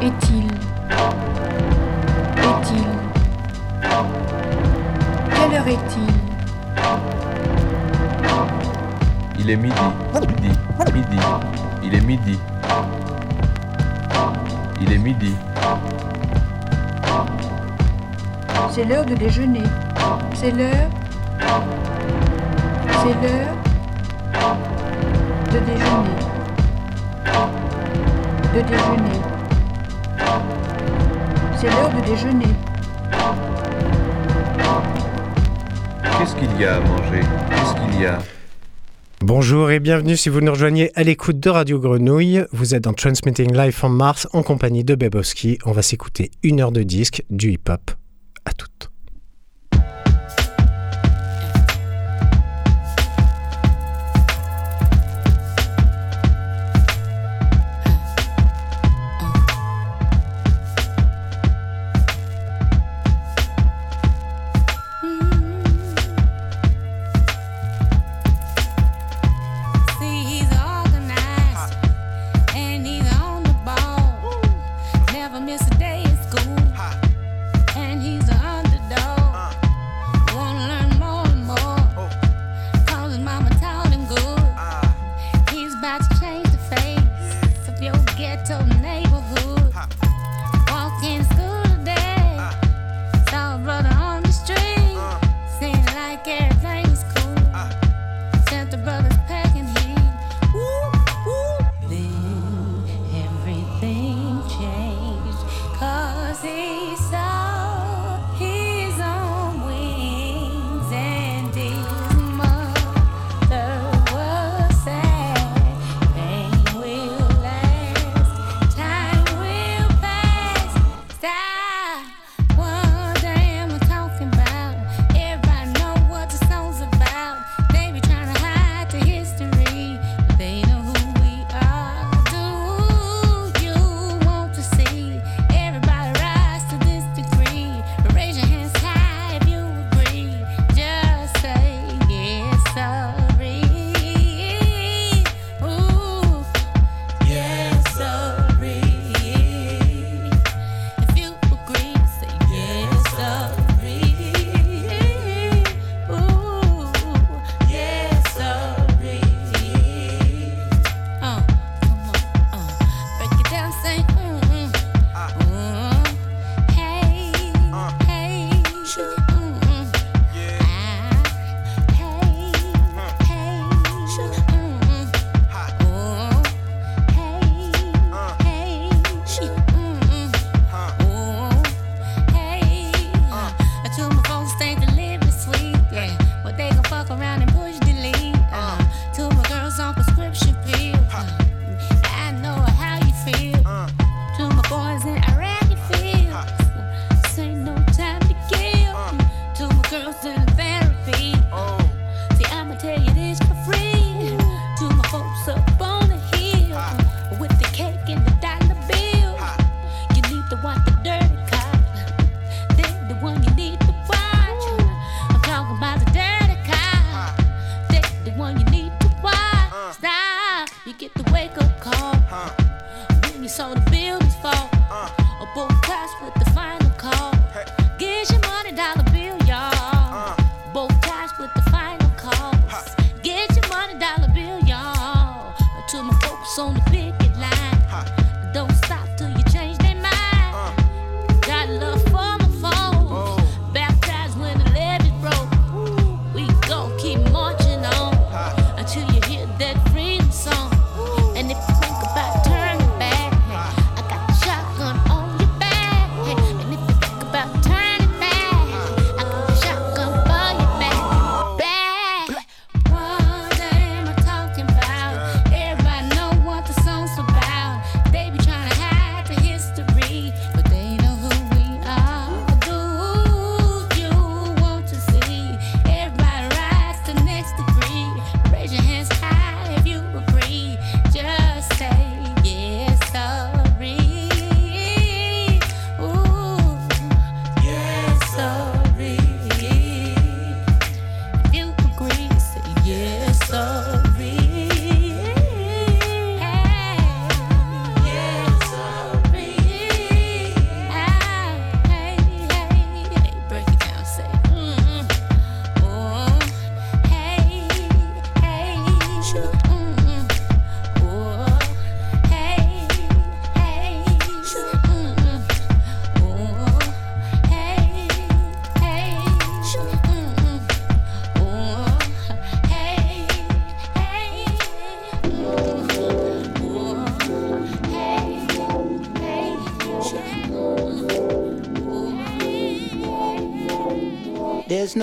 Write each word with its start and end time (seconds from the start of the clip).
Est-il 0.00 0.46
Est-il 2.48 2.86
Quelle 5.34 5.54
heure 5.58 5.68
est-il 5.68 6.14
Il 9.38 9.50
est 9.50 9.56
midi, 9.56 9.74
midi, 10.12 10.50
midi. 10.94 11.18
Il 11.82 11.94
est 11.94 12.00
midi. 12.00 12.38
Il 14.80 14.92
est 14.92 14.98
midi. 14.98 15.34
C'est 18.70 18.84
l'heure 18.84 19.04
de 19.04 19.14
déjeuner. 19.14 19.62
C'est 20.34 20.50
l'heure. 20.50 20.90
C'est 23.02 23.14
l'heure 23.22 23.54
de 25.52 25.58
déjeuner. 25.58 26.16
De 28.54 28.60
déjeuner. 28.60 29.23
C'est 31.56 31.70
l'heure 31.70 31.90
du 31.90 32.00
déjeuner. 32.10 32.44
Qu'est-ce 36.18 36.34
qu'il 36.36 36.60
y 36.60 36.64
a 36.64 36.76
à 36.76 36.80
manger? 36.80 37.20
Qu'est-ce 37.50 37.74
qu'il 37.74 38.00
y 38.02 38.06
a? 38.06 38.18
Bonjour 39.20 39.70
et 39.70 39.80
bienvenue 39.80 40.16
si 40.16 40.28
vous 40.28 40.40
nous 40.40 40.52
rejoignez 40.52 40.90
à 40.94 41.02
l'écoute 41.02 41.40
de 41.40 41.50
Radio 41.50 41.78
Grenouille. 41.78 42.44
Vous 42.52 42.74
êtes 42.74 42.84
dans 42.84 42.92
Transmitting 42.92 43.54
Live 43.54 43.78
en 43.82 43.88
mars 43.88 44.28
en 44.32 44.42
compagnie 44.42 44.84
de 44.84 44.94
Bebowski. 44.94 45.58
On 45.64 45.72
va 45.72 45.82
s'écouter 45.82 46.30
une 46.42 46.60
heure 46.60 46.72
de 46.72 46.82
disque, 46.82 47.24
du 47.30 47.52
hip-hop. 47.52 47.90
À 48.44 48.52
toutes. 48.52 48.90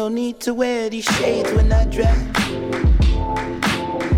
No 0.02 0.10
need 0.10 0.40
to 0.40 0.56
wear 0.56 0.90
these 0.90 1.06
shades 1.06 1.52
when 1.52 1.72
I 1.72 1.86
drive. 1.86 2.18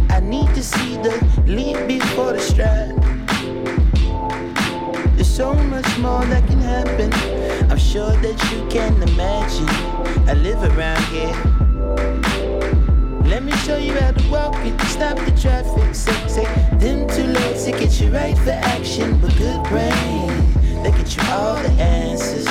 I 0.09 0.21
need 0.23 0.47
to 0.55 0.63
see 0.63 0.95
the 0.95 1.11
leap 1.45 1.75
before 1.89 2.31
the 2.31 2.39
stride. 2.39 2.95
There's 5.17 5.27
so 5.27 5.53
much 5.53 5.97
more 5.97 6.23
that 6.23 6.47
can 6.47 6.61
happen. 6.61 7.11
I'm 7.69 7.77
sure 7.77 8.15
that 8.25 8.37
you 8.49 8.65
can 8.69 8.93
imagine. 9.03 9.67
I 10.29 10.35
live 10.35 10.63
around 10.71 11.03
here. 11.11 11.35
Let 13.25 13.43
me 13.43 13.51
show 13.65 13.75
you 13.75 13.91
how 13.99 14.11
to 14.11 14.29
walk 14.31 14.55
it, 14.65 14.79
stop 14.83 15.17
the 15.17 15.31
traffic. 15.31 15.93
Say, 15.93 16.27
say, 16.29 16.45
them 16.77 17.09
two 17.09 17.27
legs 17.27 17.65
to 17.65 17.71
get 17.71 17.99
you 17.99 18.09
right 18.09 18.37
for 18.37 18.51
action, 18.51 19.19
but 19.19 19.35
good 19.35 19.61
brain. 19.65 20.31
They 20.81 20.91
get 20.91 21.13
you 21.17 21.23
all 21.23 21.55
the 21.61 21.73
answers. 21.77 22.45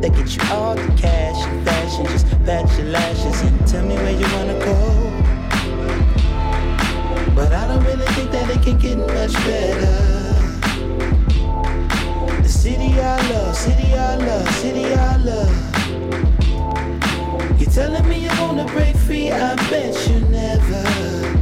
They 0.00 0.08
get 0.08 0.34
you 0.34 0.42
all 0.50 0.76
the 0.76 0.88
cash 0.96 1.17
pat 2.48 2.78
your 2.78 2.86
lashes 2.86 3.42
and 3.42 3.68
tell 3.68 3.84
me 3.84 3.94
where 3.96 4.10
you 4.10 4.26
wanna 4.32 4.58
go. 4.64 4.76
But 7.34 7.52
I 7.52 7.68
don't 7.68 7.84
really 7.84 8.06
think 8.16 8.30
that 8.30 8.48
it 8.48 8.62
can 8.62 8.78
get 8.78 8.96
much 8.96 9.34
better. 9.44 9.98
The 12.42 12.48
city 12.48 12.98
I 12.98 13.16
love, 13.30 13.54
city 13.54 13.92
I 13.92 14.16
love, 14.16 14.48
city 14.62 14.86
I 14.94 15.16
love. 15.18 15.54
You're 17.60 17.70
telling 17.70 18.08
me 18.08 18.20
you 18.20 18.30
wanna 18.40 18.64
break 18.64 18.96
free, 18.96 19.30
I 19.30 19.54
bet 19.68 20.08
you 20.08 20.20
never. 20.30 21.37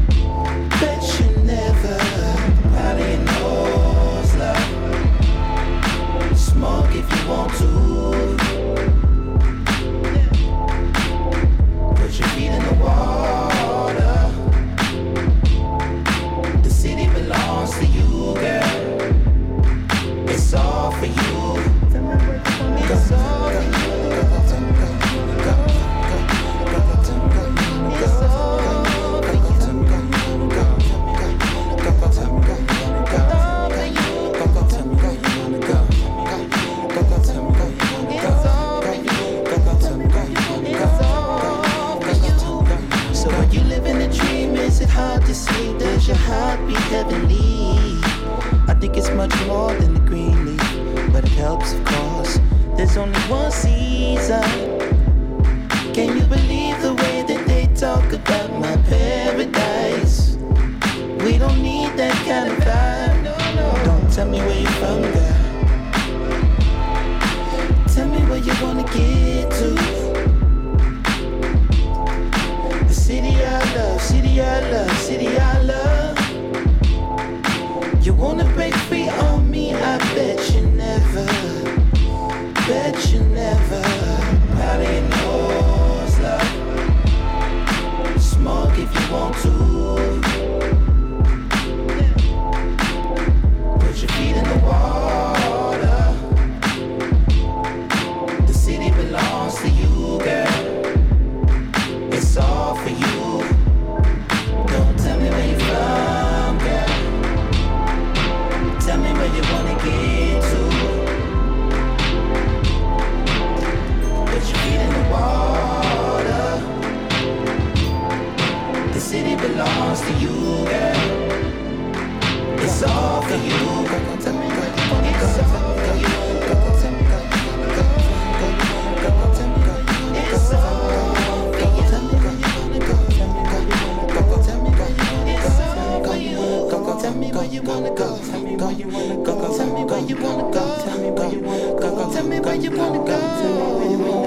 Where 137.37 137.47
you 137.47 137.63
wanna 137.63 137.91
go. 137.95 138.19
Tell 138.19 138.41
me 138.41 138.57
where 138.57 138.73
you 138.73 138.89
wanna 138.89 139.17
go. 139.17 139.57
Tell 139.57 139.67
me 139.67 139.85
where 139.85 140.01
you 140.01 140.17
wanna 140.17 140.51
go. 140.51 140.83
Tell 140.85 140.99
me 140.99 141.11
where 141.11 141.31
you 141.31 141.43
wanna 141.43 141.81
go. 141.81 142.13
Tell 142.13 142.25
me 142.27 142.41
where 142.41 142.55
you 142.55 142.71
wanna 142.71 143.05
go. 143.05 144.26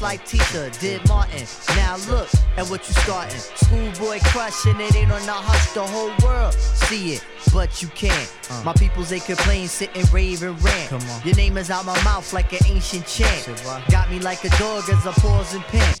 Just 0.00 0.02
like 0.02 0.24
Tita 0.26 0.70
did 0.80 1.06
Martin. 1.08 1.46
Now 1.76 1.96
look 2.08 2.28
at 2.56 2.66
what 2.68 2.86
you 2.88 2.94
starting. 2.94 3.38
Schoolboy 3.38 4.18
crushing 4.24 4.80
it 4.80 4.96
ain't 4.96 5.12
on 5.12 5.24
the 5.26 5.32
hush, 5.32 5.72
the 5.72 5.82
whole 5.82 6.12
world 6.24 6.54
see 6.90 7.14
it, 7.14 7.24
but 7.52 7.82
you 7.82 7.88
can't. 7.88 8.30
My 8.64 8.72
peoples 8.72 9.10
they 9.10 9.20
complain, 9.20 9.68
sit 9.68 9.90
and 9.94 10.10
rave 10.12 10.42
and 10.42 10.60
rant. 10.62 11.24
Your 11.24 11.36
name 11.36 11.56
is 11.56 11.70
out 11.70 11.84
my 11.84 12.00
mouth 12.02 12.32
like 12.32 12.52
an 12.52 12.66
ancient 12.66 13.06
chant. 13.06 13.62
Got 13.90 14.10
me 14.10 14.18
like 14.20 14.44
a 14.44 14.50
dog 14.58 14.88
as 14.90 15.06
I 15.06 15.12
pause 15.12 15.54
and 15.54 15.62
pant. 15.64 16.00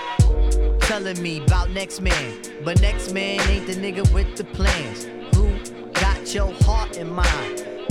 Telling 0.91 1.23
me 1.23 1.41
about 1.41 1.69
next 1.69 2.01
man, 2.01 2.41
but 2.65 2.81
next 2.81 3.13
man 3.13 3.39
ain't 3.49 3.65
the 3.65 3.75
nigga 3.75 4.13
with 4.13 4.35
the 4.35 4.43
plans. 4.43 5.05
Who 5.33 5.57
got 5.93 6.35
your 6.35 6.51
heart 6.63 6.97
in 6.97 7.09
mind. 7.09 7.70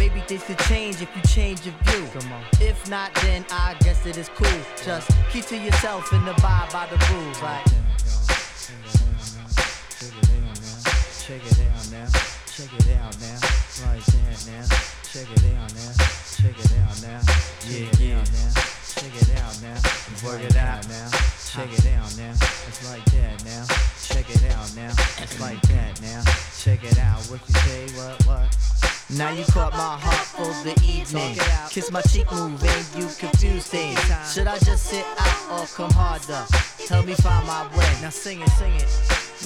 Maybe 0.00 0.20
things 0.20 0.42
could 0.44 0.58
change 0.60 1.02
if 1.02 1.14
you 1.14 1.20
change 1.28 1.66
your 1.66 1.74
view. 1.84 2.08
Come 2.18 2.32
on. 2.32 2.42
If 2.58 2.88
not, 2.88 3.14
then 3.16 3.44
I 3.50 3.76
guess 3.80 4.06
it 4.06 4.16
is 4.16 4.30
cool. 4.30 4.48
Just 4.82 5.10
keep 5.30 5.44
to 5.52 5.58
yourself 5.58 6.10
and 6.14 6.26
abide 6.26 6.70
by 6.72 6.86
the 6.86 6.96
rules. 7.12 7.42
Like, 7.42 7.66
Check 11.20 11.44
it 11.44 11.60
out 11.60 11.90
now. 11.92 12.08
Check 12.48 12.72
it 12.72 12.88
out 12.96 13.14
now. 13.20 13.38
Right 13.84 14.02
there 14.08 14.40
now. 14.48 14.64
Check 15.12 15.28
it 15.30 15.44
out 15.52 15.68
now. 15.76 15.92
Check 16.32 16.58
it 16.58 16.72
out 16.80 16.96
now. 17.02 17.20
Yeah, 17.68 17.92
yeah. 18.00 18.24
Now. 18.24 18.50
Check 18.88 19.14
it 19.14 19.30
out 19.36 19.54
now. 19.60 19.78
Work 20.24 20.40
it 20.40 20.56
out 20.56 20.88
now. 20.88 21.10
Check 21.52 21.72
it 21.76 21.86
out 21.92 22.16
now. 22.16 22.32
It's 22.32 22.88
like 22.88 23.04
that 23.04 23.44
now. 23.44 23.99
Check 24.12 24.30
it 24.30 24.44
out 24.52 24.74
now. 24.76 24.92
It's 25.22 25.40
like 25.40 25.60
that 25.62 26.00
now. 26.02 26.22
Check 26.58 26.84
it 26.84 26.98
out. 26.98 27.20
What 27.30 27.40
you 27.48 27.54
say? 27.54 27.86
What? 27.96 28.26
What? 28.26 28.56
Now 29.16 29.30
you 29.32 29.44
caught 29.44 29.72
my 29.72 29.98
heart 29.98 30.26
for 30.38 30.52
the 30.62 30.74
evening. 30.86 31.36
Kiss 31.70 31.90
my 31.90 32.00
cheek 32.02 32.30
move 32.30 32.62
and 32.62 32.86
you 32.94 33.08
confused. 33.18 33.74
Should 34.32 34.46
I 34.46 34.58
just 34.58 34.86
sit 34.86 35.04
out 35.18 35.60
or 35.60 35.66
come 35.66 35.90
harder? 35.90 36.46
Help 36.88 37.06
me 37.06 37.14
find 37.14 37.46
my 37.46 37.66
way. 37.76 37.90
Now 38.02 38.10
sing 38.10 38.40
it, 38.40 38.48
sing 38.50 38.72
it. 38.74 38.88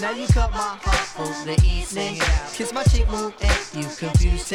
Now 0.01 0.11
you 0.11 0.27
caught 0.29 0.53
my 0.53 0.77
heart 0.85 1.07
for 1.17 1.45
the 1.47 1.55
evening. 1.65 2.21
Kiss 2.53 2.73
my 2.75 2.83
cheek 2.85 3.09
move 3.09 3.33
and 3.41 3.59
you 3.73 3.89
confused. 3.97 4.49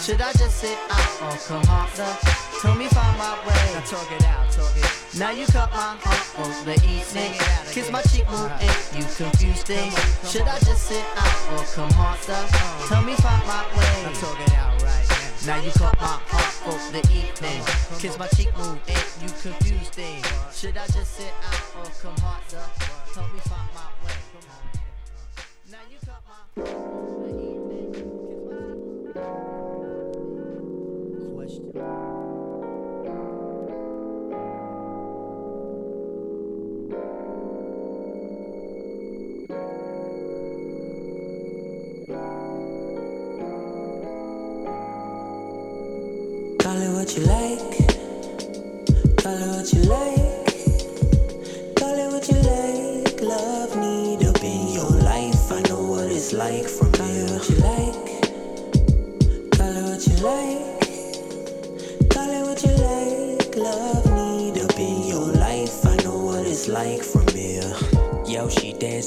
Should 0.00 0.20
I 0.22 0.32
just 0.32 0.56
sit 0.56 0.78
out 0.90 1.22
or 1.22 1.36
come 1.48 1.64
harder? 1.66 2.16
Help 2.66 2.78
me 2.78 2.88
find 2.88 3.16
my 3.16 3.38
way. 3.46 3.54
Now 3.74 3.80
talk 3.86 4.10
it 4.10 4.24
out, 4.26 4.50
talk 4.50 4.76
it. 4.76 4.90
Now 5.16 5.30
you 5.30 5.46
cut 5.46 5.70
my 5.70 5.94
heart 6.02 6.26
for 6.34 6.50
the 6.66 6.74
evening. 6.82 7.32
Kiss 7.70 7.90
my 7.92 8.02
cheek 8.10 8.28
move 8.28 8.50
and 8.58 8.74
you 8.98 9.06
confuse 9.14 9.62
things. 9.62 9.94
Should 10.26 10.42
I 10.42 10.58
just 10.58 10.82
sit 10.90 11.06
out 11.14 11.38
or 11.54 11.62
come 11.62 11.92
harder? 11.94 12.42
Tell 12.90 13.02
me 13.06 13.14
find 13.22 13.46
my 13.46 13.62
way. 13.70 14.02
Now 14.02 14.18
talk 14.18 14.40
it 14.42 14.52
out 14.58 14.82
right 14.82 15.06
now. 15.46 15.46
Now 15.46 15.62
you 15.62 15.70
cut 15.78 15.94
my 16.00 16.18
heart 16.26 16.52
for 16.66 16.74
the 16.90 17.06
evening. 17.14 17.62
Kiss 18.02 18.18
my 18.18 18.26
cheek 18.34 18.50
move 18.58 18.82
and 18.90 19.06
you 19.22 19.30
confuse 19.46 19.88
things. 19.94 20.26
Should 20.50 20.76
I 20.76 20.86
just 20.90 21.14
sit 21.14 21.32
out 21.46 21.62
or 21.78 21.86
come 22.02 22.18
harder? 22.18 22.66
Tell 23.14 23.28
me 23.30 23.38
find 23.46 23.70
my 23.78 23.86
way. 24.02 24.18
Now 25.70 25.86
you 25.86 25.98
caught 26.04 26.24
my 26.26 26.42
heart 26.62 26.74
for 26.98 27.30
the 27.30 27.30
evening. 27.30 27.94
Question. 31.36 32.15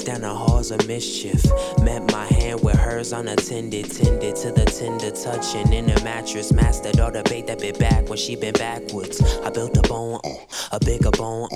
Down 0.03 0.22
the 0.22 0.34
halls 0.34 0.72
of 0.72 0.88
mischief. 0.88 1.44
Met 1.82 2.12
my 2.12 2.25
hand 2.25 2.62
with 2.63 2.75
hers 2.75 3.12
unattended. 3.12 3.91
Tended 3.91 4.36
to 4.38 4.51
the 4.51 4.65
tender 4.65 5.12
touching 5.12 5.72
in 5.74 5.88
the 5.88 6.01
mattress. 6.03 6.51
Mastered 6.51 7.00
all 7.00 7.12
the 7.12 7.24
bait 7.24 7.48
that 7.48 7.60
bit 7.60 7.79
back 7.79 8.08
when 8.10 8.18
she 8.18 8.36
been 8.36 8.53
backwards. 8.53 9.22
I 9.44 9.50
built 9.50 9.77
a 9.77 9.82
bone, 9.82 10.20
uh, 10.24 10.36
a 10.72 10.79
bigger 10.79 11.12
bone. 11.12 11.50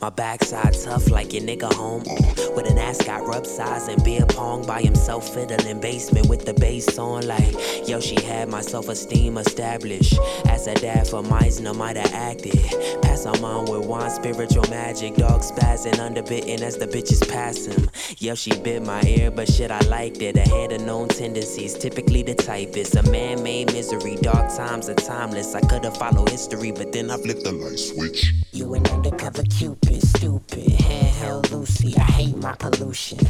My 0.00 0.10
backside 0.10 0.74
tough 0.74 1.10
like 1.10 1.32
your 1.32 1.42
nigga 1.42 1.72
home. 1.72 2.04
With 2.54 2.70
an 2.70 2.78
ass 2.78 3.04
got 3.04 3.26
rub 3.26 3.44
size 3.44 3.88
and 3.88 4.02
beer 4.04 4.24
pong 4.26 4.64
by 4.64 4.80
himself 4.80 5.34
fiddling 5.34 5.80
basement 5.80 6.28
with 6.28 6.46
the 6.46 6.54
bass 6.54 6.96
on. 7.00 7.26
Like, 7.26 7.88
yo, 7.88 7.98
she 7.98 8.14
had 8.22 8.48
my 8.48 8.60
self 8.60 8.88
esteem 8.88 9.38
established. 9.38 10.16
As 10.46 10.68
a 10.68 10.74
dad 10.76 11.08
for 11.08 11.22
Meisner 11.22 11.74
might 11.74 11.96
have 11.96 12.12
acted. 12.14 12.54
Pass 13.02 13.26
on 13.26 13.40
mom 13.40 13.64
with 13.64 13.86
wine, 13.86 14.10
spiritual 14.10 14.68
magic. 14.70 15.16
Dog 15.16 15.40
spazzing, 15.40 15.94
underbitten 15.94 16.60
as 16.60 16.76
the 16.76 16.86
bitches 16.86 17.28
pass 17.28 17.66
him. 17.66 17.90
Yo, 18.18 18.36
she 18.36 18.56
bit 18.60 18.86
my 18.86 19.02
ear, 19.02 19.32
but 19.32 19.48
shit, 19.48 19.72
I 19.72 19.80
liked 19.86 20.22
it. 20.22 20.36
Ahead 20.36 20.70
of 20.70 20.80
known 20.82 21.08
tendencies, 21.08 21.74
typically 21.74 22.22
the 22.22 22.36
typist. 22.36 22.94
A 22.94 23.02
man 23.10 23.42
made 23.42 23.72
misery, 23.72 24.14
dark 24.22 24.54
times 24.54 24.88
are 24.88 24.94
timeless. 24.94 25.56
I 25.56 25.60
could've 25.60 25.96
followed 25.96 26.28
history, 26.28 26.70
but 26.70 26.92
then 26.92 27.10
I 27.10 27.16
flipped 27.16 27.42
the 27.42 27.50
light 27.50 27.80
switch. 27.80 28.32
You 28.58 28.74
an 28.74 28.84
undercover 28.88 29.44
cupid, 29.44 30.02
stupid. 30.02 30.66
Handheld 30.66 31.52
Lucy, 31.52 31.96
I 31.96 32.02
hate 32.02 32.36
my 32.38 32.56
pollution. 32.56 33.20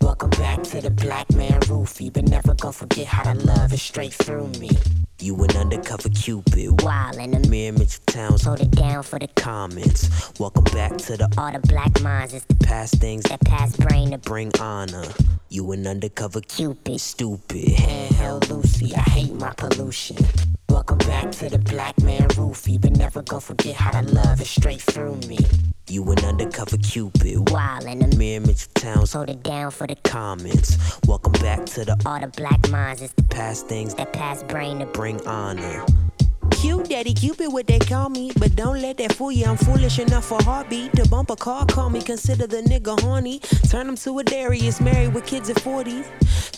Welcome 0.00 0.30
back 0.30 0.62
to 0.62 0.80
the 0.80 0.88
black 0.88 1.30
man 1.34 1.60
roofie, 1.68 2.10
but 2.10 2.26
never 2.26 2.54
gonna 2.54 2.72
forget 2.72 3.06
how 3.06 3.30
to 3.30 3.38
love 3.38 3.74
is 3.74 3.82
straight 3.82 4.14
through 4.14 4.48
me. 4.58 4.70
You 5.20 5.34
an 5.42 5.56
undercover 5.56 6.10
cupid, 6.10 6.80
wild 6.82 7.16
in 7.16 7.32
the 7.32 7.48
mirror 7.48 7.74
of 7.74 8.06
towns. 8.06 8.44
Hold 8.44 8.60
it 8.60 8.70
down 8.70 9.02
for 9.02 9.18
the 9.18 9.26
comments. 9.26 10.08
Welcome 10.38 10.62
back 10.62 10.96
to 10.96 11.16
the 11.16 11.28
all 11.36 11.50
the 11.50 11.58
black 11.58 12.00
minds. 12.02 12.34
It's 12.34 12.44
the 12.44 12.54
past 12.54 13.00
things 13.00 13.24
that 13.24 13.40
pass 13.40 13.76
brain 13.76 14.12
to 14.12 14.18
bring 14.18 14.52
honor. 14.60 15.02
You 15.48 15.72
an 15.72 15.88
undercover 15.88 16.40
cupid, 16.40 17.00
stupid. 17.00 17.64
Handheld 17.66 18.48
Lucy, 18.48 18.94
I 18.94 19.00
hate 19.00 19.34
my 19.34 19.52
pollution. 19.54 20.18
Welcome 20.68 20.98
back 20.98 21.32
to 21.32 21.48
the 21.48 21.58
black 21.58 22.00
man 22.00 22.28
roofie, 22.28 22.80
but 22.80 22.96
never 22.96 23.20
gonna 23.22 23.40
forget 23.40 23.74
how 23.74 24.00
to 24.00 24.06
love 24.12 24.40
is 24.40 24.48
straight 24.48 24.82
through 24.82 25.16
me. 25.26 25.38
You 25.90 26.02
an 26.10 26.22
undercover 26.22 26.76
cupid, 26.76 27.48
wild 27.48 27.84
in 27.84 28.00
the 28.00 28.14
mirror 28.18 28.42
image 28.42 28.66
of 28.66 28.74
towns. 28.74 29.14
Hold 29.14 29.30
it 29.30 29.42
down 29.42 29.70
for 29.70 29.86
the 29.86 29.96
comments. 29.96 30.76
Welcome 31.06 31.32
back 31.32 31.64
to 31.64 31.84
the 31.86 31.96
all 32.04 32.20
the 32.20 32.26
black 32.26 32.68
minds. 32.68 33.00
It's 33.00 33.14
the 33.14 33.22
past 33.22 33.68
things 33.68 33.94
that 33.94 34.12
pass 34.12 34.42
brain 34.42 34.80
to 34.80 34.86
bring 34.86 35.26
honor. 35.26 35.86
Cute 36.60 36.88
daddy 36.88 37.14
Cupid, 37.14 37.52
what 37.52 37.68
they 37.68 37.78
call 37.78 38.08
me. 38.08 38.32
But 38.36 38.56
don't 38.56 38.82
let 38.82 38.96
that 38.96 39.12
fool 39.12 39.30
you. 39.30 39.46
I'm 39.46 39.56
foolish 39.56 40.00
enough 40.00 40.24
for 40.24 40.42
heartbeat. 40.42 40.92
To 40.96 41.08
bump 41.08 41.30
a 41.30 41.36
car, 41.36 41.64
call 41.64 41.88
me. 41.88 42.02
Consider 42.02 42.48
the 42.48 42.62
nigga 42.62 43.00
horny. 43.00 43.38
Turn 43.70 43.88
him 43.88 43.94
to 43.94 44.18
a 44.18 44.24
Darius, 44.24 44.80
married 44.80 45.14
with 45.14 45.24
kids 45.24 45.48
at 45.50 45.60
40. 45.60 46.02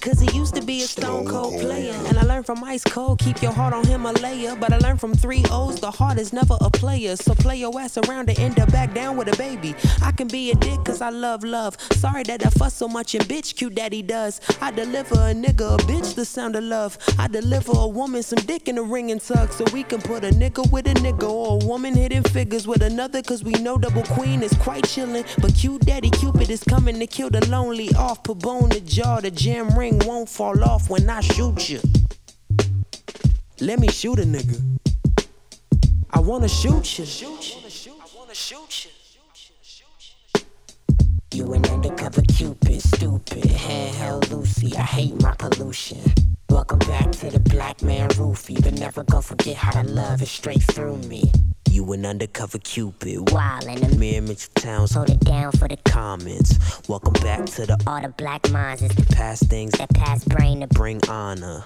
Cause 0.01 0.19
he 0.19 0.35
used 0.35 0.55
to 0.55 0.63
be 0.63 0.83
a 0.83 0.87
stone 0.87 1.27
cold 1.27 1.61
player. 1.61 1.93
And 2.07 2.17
I 2.17 2.23
learned 2.23 2.47
from 2.47 2.65
Ice 2.65 2.83
Cold, 2.85 3.19
keep 3.19 3.43
your 3.43 3.53
heart 3.53 3.75
on 3.75 3.85
Himalaya. 3.87 4.57
But 4.57 4.73
I 4.73 4.79
learned 4.79 4.99
from 4.99 5.13
three 5.13 5.45
O's, 5.51 5.79
the 5.79 5.91
heart 5.91 6.19
is 6.19 6.33
never 6.33 6.57
a 6.63 6.71
player. 6.71 7.17
So 7.17 7.35
play 7.35 7.57
your 7.57 7.79
ass 7.79 7.99
around 7.99 8.31
and 8.31 8.39
end 8.39 8.59
up 8.59 8.73
back 8.73 8.95
down 8.95 9.19
with 9.19 9.29
a 9.29 9.37
baby. 9.37 9.75
I 10.03 10.13
can 10.13 10.27
be 10.27 10.53
a 10.53 10.55
dick 10.55 10.83
cause 10.85 11.03
I 11.03 11.11
love 11.11 11.45
love. 11.45 11.77
Sorry 11.93 12.23
that 12.23 12.47
I 12.47 12.49
fuss 12.49 12.73
so 12.73 12.89
much 12.89 13.15
and 13.15 13.25
bitch, 13.25 13.57
cute 13.57 13.75
daddy 13.75 14.01
does. 14.01 14.41
I 14.63 14.71
deliver 14.71 15.17
a 15.17 15.35
nigga 15.35 15.75
a 15.75 15.77
bitch 15.83 16.15
the 16.15 16.25
sound 16.25 16.57
of 16.57 16.65
love. 16.65 16.97
I 17.19 17.29
deliver 17.29 17.73
a 17.75 17.87
woman 17.87 18.23
some 18.23 18.43
dick 18.47 18.69
in 18.69 18.79
a 18.79 18.83
ring 18.83 19.11
and 19.11 19.21
tuck. 19.21 19.53
So 19.53 19.67
we 19.75 19.83
can 19.91 20.01
put 20.01 20.23
a 20.23 20.31
nigga 20.31 20.71
with 20.71 20.87
a 20.87 20.95
nigga 20.95 21.29
or 21.29 21.61
a 21.61 21.67
woman 21.67 21.97
hitting 21.97 22.23
figures 22.23 22.65
with 22.65 22.81
another. 22.81 23.21
Cause 23.23 23.43
we 23.43 23.51
know 23.55 23.77
double 23.77 24.05
queen 24.05 24.41
is 24.41 24.53
quite 24.53 24.85
chillin'. 24.85 25.27
But 25.43 25.53
cute 25.57 25.85
daddy 25.85 26.11
Cupid 26.11 26.49
is 26.49 26.63
coming 26.63 26.97
to 27.01 27.09
kill 27.09 27.29
the 27.29 27.45
lonely 27.49 27.89
off. 27.97 28.23
Put 28.23 28.39
bone 28.39 28.69
the 28.69 28.81
jaw, 28.81 29.19
the 29.19 29.33
jam 29.33 29.77
ring 29.77 30.01
won't 30.07 30.29
fall 30.29 30.63
off 30.63 30.89
when 30.89 31.11
I 31.11 31.21
shoot 31.21 31.69
you. 31.69 31.81
Let 33.61 33.81
me 33.81 33.89
shoot 33.89 34.21
a 34.21 34.23
nigga. 34.23 34.63
I 36.13 36.21
wanna 36.21 36.49
shoot 36.49 36.97
you. 36.97 37.07
You 41.33 41.53
an 41.53 41.67
undercover 41.67 42.23
cupid, 42.23 42.81
stupid. 42.81 43.43
Handheld 43.43 44.31
Lucy, 44.31 44.77
I 44.77 44.83
hate 44.83 45.21
my 45.21 45.35
pollution. 45.35 46.30
Welcome 46.51 46.81
back 46.81 47.13
to 47.13 47.31
the 47.31 47.39
black 47.39 47.81
man 47.81 48.09
roofie, 48.11 48.61
but 48.61 48.75
never 48.75 49.05
gonna 49.05 49.23
forget 49.23 49.55
how 49.55 49.71
to 49.81 49.89
love 49.89 50.21
is 50.21 50.33
straight 50.33 50.61
through 50.65 50.97
me. 50.97 51.31
You 51.71 51.93
an 51.93 52.05
undercover 52.05 52.59
cupid, 52.59 53.31
wild 53.31 53.67
in 53.67 53.81
the 53.81 53.97
mirror 53.97 54.17
image 54.17 54.49
of 54.49 54.55
towns. 54.55 54.93
Hold 54.95 55.11
it 55.11 55.21
down 55.21 55.53
for 55.53 55.69
the 55.69 55.77
comments. 55.85 56.59
Welcome 56.89 57.13
back 57.23 57.47
to 57.47 57.67
the 57.67 57.81
all 57.87 58.03
the 58.03 58.09
black 58.09 58.51
minds. 58.51 58.83
It's 58.83 58.97
the 58.97 59.15
past 59.15 59.45
things 59.45 59.75
that 59.79 59.91
pass 59.91 60.25
brain 60.25 60.63
to 60.63 60.67
bring 60.67 61.01
honor. 61.09 61.63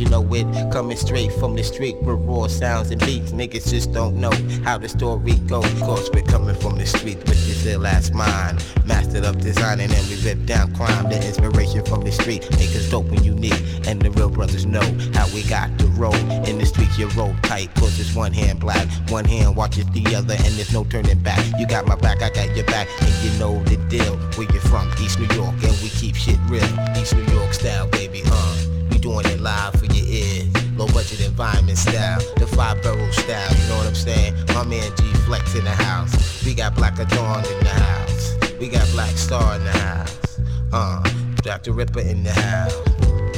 you 0.00 0.08
know 0.08 0.22
it. 0.34 0.46
Coming 0.72 0.96
straight 0.96 1.32
from 1.32 1.54
the 1.54 1.62
street 1.62 1.96
with 2.02 2.20
raw 2.20 2.46
sounds 2.46 2.90
and 2.90 3.00
beats. 3.00 3.32
Niggas 3.32 3.70
just 3.70 3.92
don't 3.92 4.16
know 4.16 4.32
how 4.64 4.78
the 4.78 4.88
story 4.88 5.34
goes. 5.46 5.66
Cause 5.80 6.10
we're 6.12 6.22
coming 6.22 6.54
from 6.54 6.76
the 6.76 6.86
street 6.86 7.18
with 7.18 7.46
this 7.46 7.66
ill 7.66 7.86
ass 7.86 8.10
mind 8.12 8.64
Mastered 8.84 9.24
up 9.24 9.38
designing 9.38 9.90
and 9.90 10.08
we 10.08 10.16
rip 10.22 10.44
down 10.46 10.74
crime. 10.74 11.08
The 11.08 11.16
inspiration 11.16 11.84
from 11.84 12.02
the 12.02 12.12
street 12.12 12.42
Niggas 12.42 12.90
dope 12.90 13.08
and 13.08 13.24
unique. 13.24 13.60
And 13.86 14.00
the 14.00 14.10
real 14.10 14.30
brothers 14.30 14.66
know 14.66 14.84
how 15.14 15.26
we 15.34 15.42
got 15.44 15.76
to 15.78 15.86
roll. 15.88 16.14
In 16.46 16.58
the 16.58 16.66
streets 16.66 16.98
you 16.98 17.08
roll 17.08 17.34
tight 17.42 17.74
Cause 17.74 17.98
it's 17.98 18.14
one 18.14 18.32
hand 18.32 18.60
black. 18.60 18.86
One 19.08 19.24
hand 19.24 19.56
watches 19.56 19.86
the 19.86 20.14
other 20.14 20.34
And 20.34 20.54
there's 20.54 20.72
no 20.72 20.84
turning 20.84 21.18
back. 21.20 21.44
You 21.58 21.66
got 21.66 21.86
my 21.86 21.96
back, 21.96 22.22
I 22.22 22.30
got 22.30 22.54
your 22.54 22.66
back. 22.66 22.88
And 23.00 23.14
you 23.24 23.38
know 23.38 23.62
the 23.64 23.76
deal 23.88 24.16
Where 24.36 24.52
you 24.52 24.60
from, 24.60 24.90
East 25.00 25.18
New 25.18 25.34
York 25.34 25.54
And 25.62 25.76
we 25.82 25.88
keep 25.88 26.14
shit 26.14 26.38
real. 26.48 26.62
East 26.96 27.16
New 27.16 27.24
York 27.34 27.52
style, 27.52 27.88
baby, 27.88 28.22
huh? 28.24 28.77
doing 29.00 29.26
it 29.26 29.40
live 29.40 29.74
for 29.74 29.86
your 29.86 30.06
ears. 30.06 30.48
Low 30.76 30.86
budget 30.88 31.20
environment 31.20 31.78
style, 31.78 32.20
the 32.36 32.46
five 32.46 32.82
barrel 32.82 33.12
style, 33.12 33.54
you 33.54 33.68
know 33.68 33.78
what 33.78 33.86
I'm 33.86 33.94
saying? 33.94 34.34
My 34.54 34.64
man 34.64 34.90
G 34.96 35.04
Flex 35.26 35.54
in 35.54 35.64
the 35.64 35.70
house. 35.70 36.44
We 36.44 36.54
got 36.54 36.74
Black 36.74 36.98
Adorn 36.98 37.44
in 37.44 37.58
the 37.60 37.68
house. 37.68 38.36
We 38.60 38.68
got 38.68 38.88
Black 38.90 39.16
Star 39.16 39.56
in 39.56 39.64
the 39.64 39.70
house. 39.70 40.40
Uh, 40.72 41.02
Dr. 41.42 41.72
Ripper 41.72 42.00
in 42.00 42.22
the 42.22 42.32
house. 42.32 42.74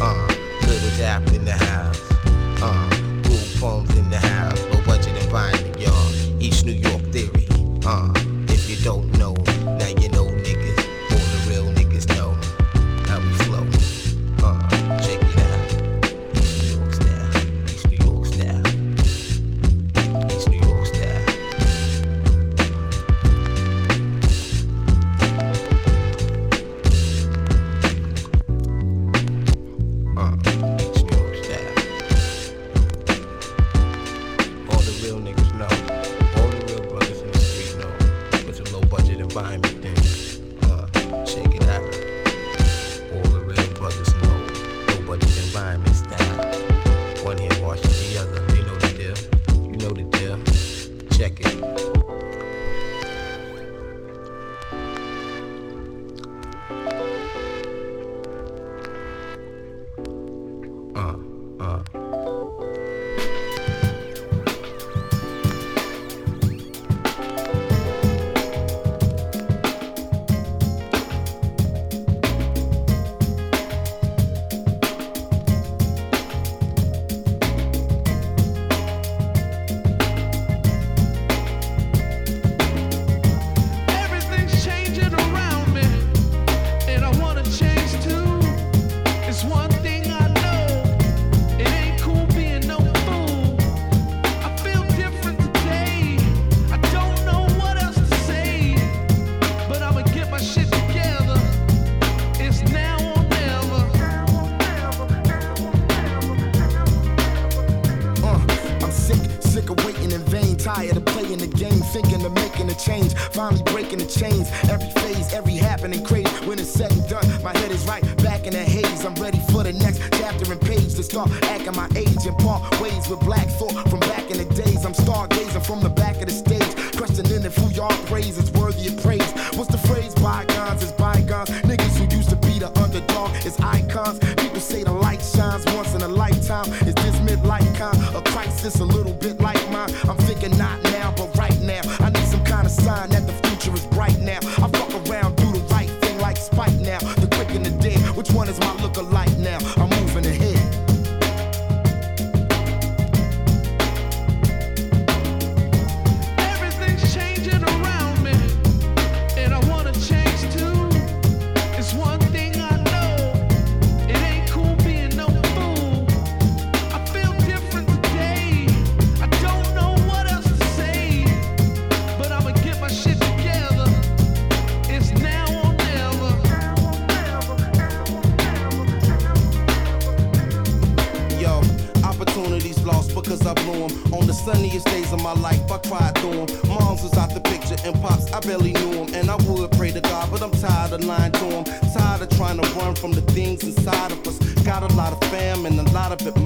Uh, 0.01 0.27
Little 0.67 0.99
Dap 0.99 1.27
in 1.33 1.45
the 1.45 1.53
house. 1.53 2.01
Uh, 2.63 2.89
Boo 3.23 3.37
Phones 3.59 3.97
in 3.97 4.09
the 4.11 4.19
house. 4.19 4.63
Low 4.73 4.85
budget 4.85 5.17
environment. 5.23 5.70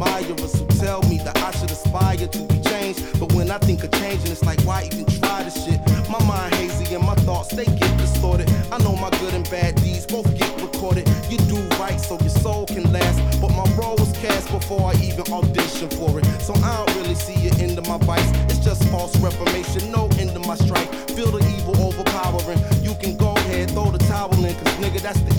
Admirers 0.04 0.58
who 0.58 0.66
tell 0.78 1.02
me 1.02 1.18
that 1.18 1.36
I 1.38 1.50
should 1.52 1.70
aspire 1.70 2.16
to 2.16 2.38
be 2.44 2.58
changed. 2.60 3.18
But 3.18 3.32
when 3.32 3.50
I 3.50 3.58
think 3.58 3.84
of 3.84 3.90
changing, 3.92 4.30
it's 4.32 4.42
like, 4.44 4.60
why 4.62 4.84
even 4.84 5.06
try 5.06 5.42
this 5.42 5.64
shit? 5.64 5.80
My 6.08 6.22
mind 6.24 6.54
hazy 6.54 6.94
and 6.94 7.04
my 7.04 7.14
thoughts, 7.26 7.54
they 7.54 7.64
get 7.64 7.96
distorted. 7.98 8.50
I 8.70 8.78
know 8.78 8.96
my 8.96 9.10
good 9.20 9.34
and 9.34 9.48
bad 9.50 9.76
deeds 9.76 10.06
both 10.06 10.28
get 10.36 10.50
recorded. 10.60 11.08
You 11.30 11.38
do 11.38 11.56
right 11.78 12.00
so 12.00 12.18
your 12.20 12.30
soul 12.30 12.66
can 12.66 12.90
last. 12.92 13.40
But 13.40 13.50
my 13.50 13.64
role 13.76 13.96
was 13.96 14.12
cast 14.18 14.50
before 14.50 14.92
I 14.92 14.94
even 15.02 15.24
auditioned 15.24 15.94
for 15.94 16.18
it. 16.18 16.24
So 16.40 16.54
I 16.54 16.76
don't 16.76 16.96
really 16.96 17.14
see 17.14 17.46
it 17.46 17.60
end 17.60 17.78
of 17.78 17.86
my 17.88 17.98
vice. 17.98 18.30
It's 18.50 18.58
just 18.58 18.84
false 18.88 19.16
reformation, 19.18 19.90
no 19.90 20.08
end 20.18 20.30
of 20.30 20.46
my 20.46 20.56
strife. 20.56 20.88
Feel 21.10 21.30
the 21.30 21.42
evil 21.56 21.76
overpowering. 21.80 22.60
You 22.82 22.94
can 22.94 23.16
go 23.16 23.34
ahead, 23.34 23.70
throw 23.70 23.90
the 23.90 23.98
towel 23.98 24.32
in, 24.44 24.54
cause 24.54 24.74
nigga, 24.82 25.00
that's 25.00 25.20
the 25.20 25.33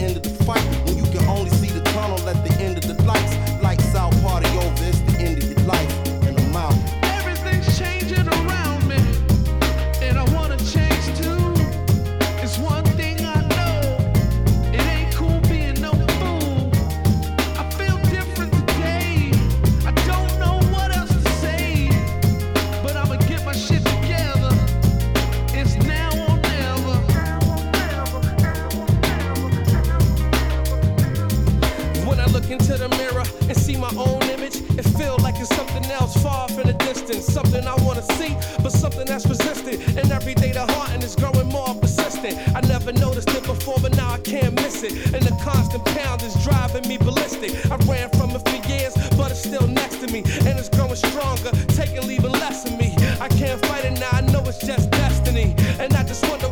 something 35.75 35.91
else 35.91 36.23
far 36.23 36.43
off 36.43 36.57
in 36.57 36.67
the 36.67 36.73
distance. 36.73 37.25
Something 37.25 37.67
I 37.67 37.75
wanna 37.83 38.01
see, 38.01 38.35
but 38.63 38.71
something 38.71 39.05
that's 39.05 39.25
resistant. 39.25 39.79
And 39.97 40.09
every 40.11 40.33
day 40.33 40.51
the 40.51 40.65
hearting 40.73 41.01
is 41.01 41.15
growing 41.15 41.49
more 41.49 41.73
persistent. 41.75 42.37
I 42.55 42.61
never 42.61 42.93
noticed 42.93 43.29
it 43.29 43.43
before, 43.43 43.77
but 43.81 43.95
now 43.95 44.11
I 44.13 44.19
can't 44.19 44.53
miss 44.55 44.83
it. 44.83 44.93
And 45.13 45.23
the 45.23 45.35
constant 45.43 45.83
pound 45.85 46.21
is 46.23 46.33
driving 46.43 46.87
me 46.87 46.97
ballistic. 46.97 47.51
I 47.69 47.75
ran 47.91 48.09
from 48.11 48.31
it 48.31 48.47
for 48.47 48.59
years, 48.71 48.93
but 49.17 49.31
it's 49.31 49.43
still 49.43 49.67
next 49.67 49.97
to 50.01 50.07
me. 50.13 50.19
And 50.47 50.57
it's 50.59 50.69
growing 50.69 50.95
stronger, 50.95 51.51
taking 51.79 52.07
leaving 52.07 52.31
less 52.31 52.65
of 52.65 52.77
me. 52.79 52.95
I 53.19 53.27
can't 53.27 53.59
fight 53.65 53.83
it 53.85 53.99
now, 53.99 54.11
I 54.13 54.21
know 54.21 54.43
it's 54.45 54.59
just 54.59 54.89
destiny. 54.91 55.55
And 55.79 55.93
I 55.93 56.03
just 56.03 56.23
wonder 56.29 56.44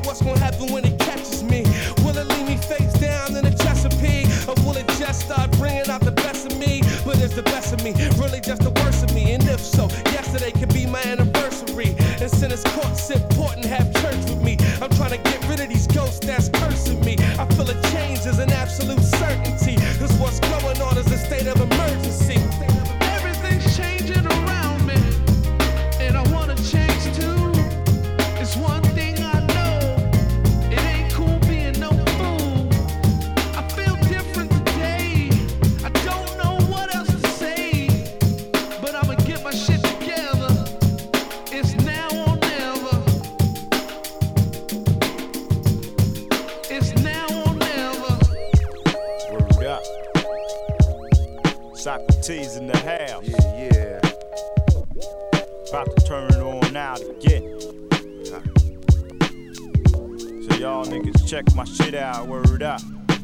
check 61.46 61.56
my 61.56 61.64
shit 61.66 61.96
out. 61.96 62.28
Word 62.28 62.64
up. 62.64 62.82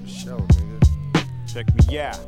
Show, 0.07 0.37
nigga. 0.37 1.53
Check 1.53 1.87
me 1.87 1.99
out. 1.99 2.19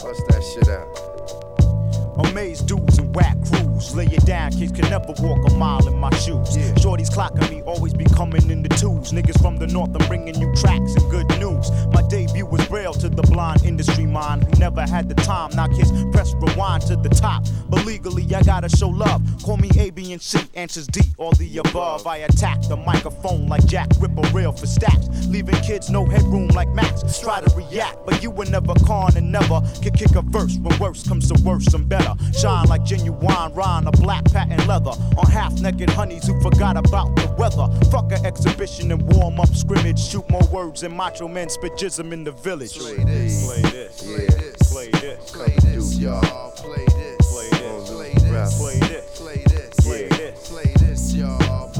Bust 0.00 0.22
that 0.28 0.42
shit 0.42 0.68
out. 0.68 2.29
Amaze 2.30 2.60
dudes 2.60 2.98
and 2.98 3.12
whack 3.14 3.36
crews. 3.44 3.94
Lay 3.96 4.06
it 4.06 4.24
down, 4.24 4.52
kids 4.52 4.70
can 4.70 4.88
never 4.88 5.12
walk 5.18 5.50
a 5.50 5.54
mile 5.54 5.84
in 5.88 5.98
my 5.98 6.14
shoes. 6.14 6.56
Shorty's 6.80 7.10
clocking 7.10 7.50
me, 7.50 7.60
always 7.62 7.92
be 7.92 8.04
coming 8.04 8.48
in 8.50 8.62
the 8.62 8.68
twos. 8.68 9.10
Niggas 9.10 9.40
from 9.42 9.56
the 9.56 9.66
north, 9.66 9.90
I'm 10.00 10.06
bringing 10.06 10.40
you 10.40 10.54
tracks 10.54 10.94
and 10.94 11.10
good 11.10 11.28
news. 11.40 11.72
My 11.92 12.02
debut 12.02 12.46
was 12.46 12.64
braille 12.68 12.92
to 12.94 13.08
the 13.08 13.22
blind 13.22 13.64
industry 13.64 14.06
mind 14.06 14.44
who 14.44 14.60
never 14.60 14.82
had 14.82 15.08
the 15.08 15.16
time. 15.16 15.50
Now 15.56 15.66
kids 15.66 15.90
press 16.12 16.32
rewind 16.34 16.82
to 16.84 16.94
the 16.94 17.08
top. 17.08 17.44
But 17.68 17.84
legally, 17.84 18.32
I 18.32 18.42
gotta 18.42 18.68
show 18.68 18.88
love. 18.88 19.22
Call 19.42 19.56
me 19.56 19.70
A, 19.78 19.90
B, 19.90 20.12
and 20.12 20.22
C, 20.22 20.38
answers 20.54 20.86
D, 20.86 21.00
all 21.18 21.32
the 21.32 21.58
above. 21.58 22.06
I 22.06 22.18
attack 22.18 22.62
the 22.68 22.76
microphone 22.76 23.48
like 23.48 23.66
Jack 23.66 23.88
Ripper, 23.98 24.22
real 24.32 24.52
for 24.52 24.66
stacks. 24.66 25.08
Leaving 25.26 25.56
kids 25.62 25.90
no 25.90 26.04
headroom 26.04 26.48
like 26.48 26.68
Max. 26.74 27.18
Try 27.18 27.40
to 27.40 27.56
react, 27.56 28.06
but 28.06 28.22
you 28.22 28.30
were 28.30 28.46
never 28.46 28.74
con 28.86 29.16
and 29.16 29.32
never 29.32 29.60
can 29.82 29.92
kick 29.94 30.14
a 30.14 30.22
verse. 30.22 30.56
When 30.58 30.78
worse 30.78 31.06
comes 31.06 31.30
to 31.32 31.42
worse, 31.42 31.72
I'm 31.74 31.84
better. 31.84 32.14
Shine 32.38 32.66
like 32.68 32.84
genuine 32.84 33.52
Ron, 33.52 33.86
a 33.86 33.90
black 33.92 34.24
patent 34.24 34.66
leather. 34.66 34.90
On 35.18 35.26
half 35.30 35.52
naked 35.60 35.90
honeys 35.90 36.26
who 36.26 36.40
forgot 36.40 36.76
about 36.76 37.14
the 37.16 37.32
weather. 37.38 37.68
Fuck 37.90 38.12
a 38.12 38.26
exhibition 38.26 38.92
and 38.92 39.02
warm 39.14 39.40
up 39.40 39.48
scrimmage. 39.54 39.98
Shoot 39.98 40.28
more 40.30 40.46
words 40.52 40.82
and 40.82 40.96
macho 40.96 41.28
men 41.28 41.48
spit 41.48 41.72
jism 41.72 42.12
in 42.12 42.24
the 42.24 42.32
village. 42.32 42.78
Play 42.78 42.96
this. 43.04 43.46
Play 43.46 43.62
this. 43.70 44.02
Play 44.02 44.26
this. 44.26 44.72
Play 44.72 44.90
this. 44.90 45.30
Play 45.30 45.56
this, 45.62 45.98
y'all. 45.98 46.50
Play 46.52 46.84
this. 46.86 47.32
Play 47.32 47.50
this. 47.50 47.90
Play 47.90 48.14
this. 48.14 48.58
Play 48.58 48.78
this. 48.78 49.20
Play 49.20 49.44
this. 49.44 49.74
Play 49.80 50.08
this. 50.08 50.48
Play 50.48 50.72
this, 50.78 51.14
y'all. 51.14 51.79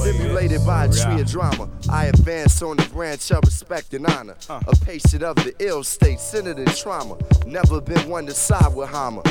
Stimulated 0.00 0.64
by 0.66 0.86
a 0.86 0.88
tree 0.88 1.20
of 1.20 1.26
drama, 1.28 1.68
I 1.90 2.06
advance 2.06 2.62
on 2.62 2.76
the 2.76 2.84
branch 2.84 3.30
of 3.30 3.44
respect 3.44 3.92
and 3.94 4.06
honor. 4.06 4.36
A 4.48 4.76
patient 4.84 5.22
of 5.22 5.36
the 5.36 5.54
ill 5.58 5.84
state, 5.84 6.20
centered 6.20 6.58
in 6.58 6.66
trauma. 6.66 7.16
Never 7.46 7.80
been 7.80 8.08
one 8.08 8.26
to 8.26 8.34
side 8.34 8.74
with 8.74 8.88
Hammer. 8.88 9.22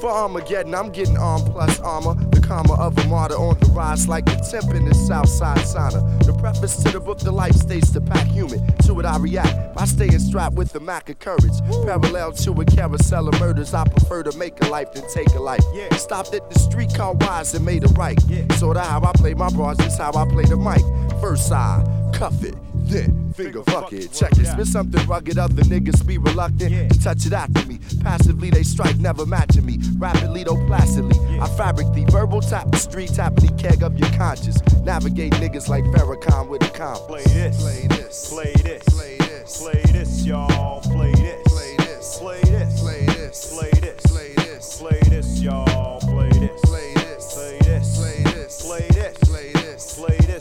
For 0.00 0.10
Armageddon, 0.10 0.74
I'm 0.74 0.90
getting 0.90 1.16
arm 1.16 1.42
plus 1.44 1.80
armor. 1.80 2.14
The 2.30 2.40
Karma 2.40 2.74
of 2.74 2.98
a 2.98 3.06
martyr 3.08 3.36
on 3.36 3.58
the 3.58 3.66
rise 3.66 4.08
like 4.08 4.24
the 4.26 4.36
temp 4.36 4.74
in 4.74 4.84
the 4.84 4.94
Southside 4.94 5.58
sauna. 5.58 6.24
The 6.24 6.32
preface 6.34 6.82
to 6.82 6.90
the 6.90 7.00
book, 7.00 7.18
the 7.18 7.32
life 7.32 7.54
states 7.54 7.90
to 7.92 8.00
pack 8.00 8.26
human. 8.26 8.60
It 9.04 9.06
I 9.06 9.18
react 9.18 9.74
by 9.74 9.84
staying 9.84 10.18
strapped 10.18 10.54
with 10.54 10.72
the 10.72 10.80
Mac 10.80 11.10
of 11.10 11.18
courage. 11.18 11.52
Parallel 11.84 12.32
to 12.32 12.52
a 12.52 12.64
carousel 12.64 13.28
of 13.28 13.38
murders, 13.38 13.74
I 13.74 13.84
prefer 13.84 14.22
to 14.22 14.36
make 14.38 14.64
a 14.64 14.68
life 14.68 14.92
than 14.92 15.06
take 15.10 15.28
a 15.34 15.40
life. 15.40 15.62
Stopped 15.98 16.32
at 16.32 16.48
the 16.50 16.58
streetcar 16.58 17.12
wise 17.12 17.52
and 17.54 17.66
made 17.66 17.84
a 17.84 17.88
right. 17.88 18.18
Sorta 18.52 18.80
how 18.80 19.02
I 19.02 19.12
play 19.12 19.34
my 19.34 19.50
bras, 19.50 19.76
just 19.76 19.98
how 20.00 20.12
I 20.14 20.26
play 20.28 20.44
the 20.44 20.56
mic. 20.56 20.80
First 21.20 21.48
side, 21.48 21.86
cuff 22.14 22.42
it. 22.42 22.54
Then 22.84 23.32
finger 23.32 23.62
fuck 23.64 23.92
it, 23.92 24.12
check 24.12 24.32
it. 24.32 24.46
Spit 24.46 24.66
something 24.66 25.06
rugged, 25.08 25.38
other 25.38 25.62
niggas 25.62 26.06
be 26.06 26.18
reluctant 26.18 26.92
to 26.92 27.00
touch 27.00 27.26
it 27.26 27.32
after 27.32 27.64
me. 27.66 27.80
Passively 28.00 28.50
they 28.50 28.62
strike, 28.62 28.98
never 28.98 29.26
matching 29.26 29.64
me. 29.66 29.78
Rapidly 29.98 30.44
though 30.44 30.64
placidly, 30.66 31.16
I 31.38 31.48
fabric 31.56 31.92
the 31.94 32.04
verbal 32.10 32.40
tapestry, 32.40 33.06
tapping 33.06 33.46
the 33.46 33.52
keg 33.62 33.82
of 33.82 33.98
your 33.98 34.10
conscience. 34.10 34.62
Navigate 34.82 35.32
niggas 35.34 35.68
like 35.68 35.84
Farrakhan 35.84 36.48
with 36.48 36.62
a 36.62 36.70
compass. 36.70 37.06
Play 37.06 37.24
this, 37.24 37.62
play 37.62 37.86
this, 37.88 38.30
play 38.30 38.52
this, 38.62 38.84
play 38.84 39.16
this, 39.18 39.58
play 39.58 39.82
this, 39.92 40.24
y'all. 40.24 40.80
Play 40.82 41.12
this, 41.12 41.42
play 41.48 41.76
this, 41.78 42.18
play 42.18 42.40
this, 42.42 42.80
play 42.80 43.06
this, 43.06 43.54
play 43.54 43.70
this, 43.80 44.06
play 44.06 44.34
this, 44.36 44.78
play 44.78 45.00
this, 45.08 45.40
y'all. 45.40 46.00
Play 46.00 46.28
this, 46.28 46.60
play 46.62 46.94
this, 46.94 47.34
play 47.34 47.58
this, 47.60 47.96
play 47.96 48.22
this, 48.22 48.62
play 48.62 48.88
this, 48.90 49.53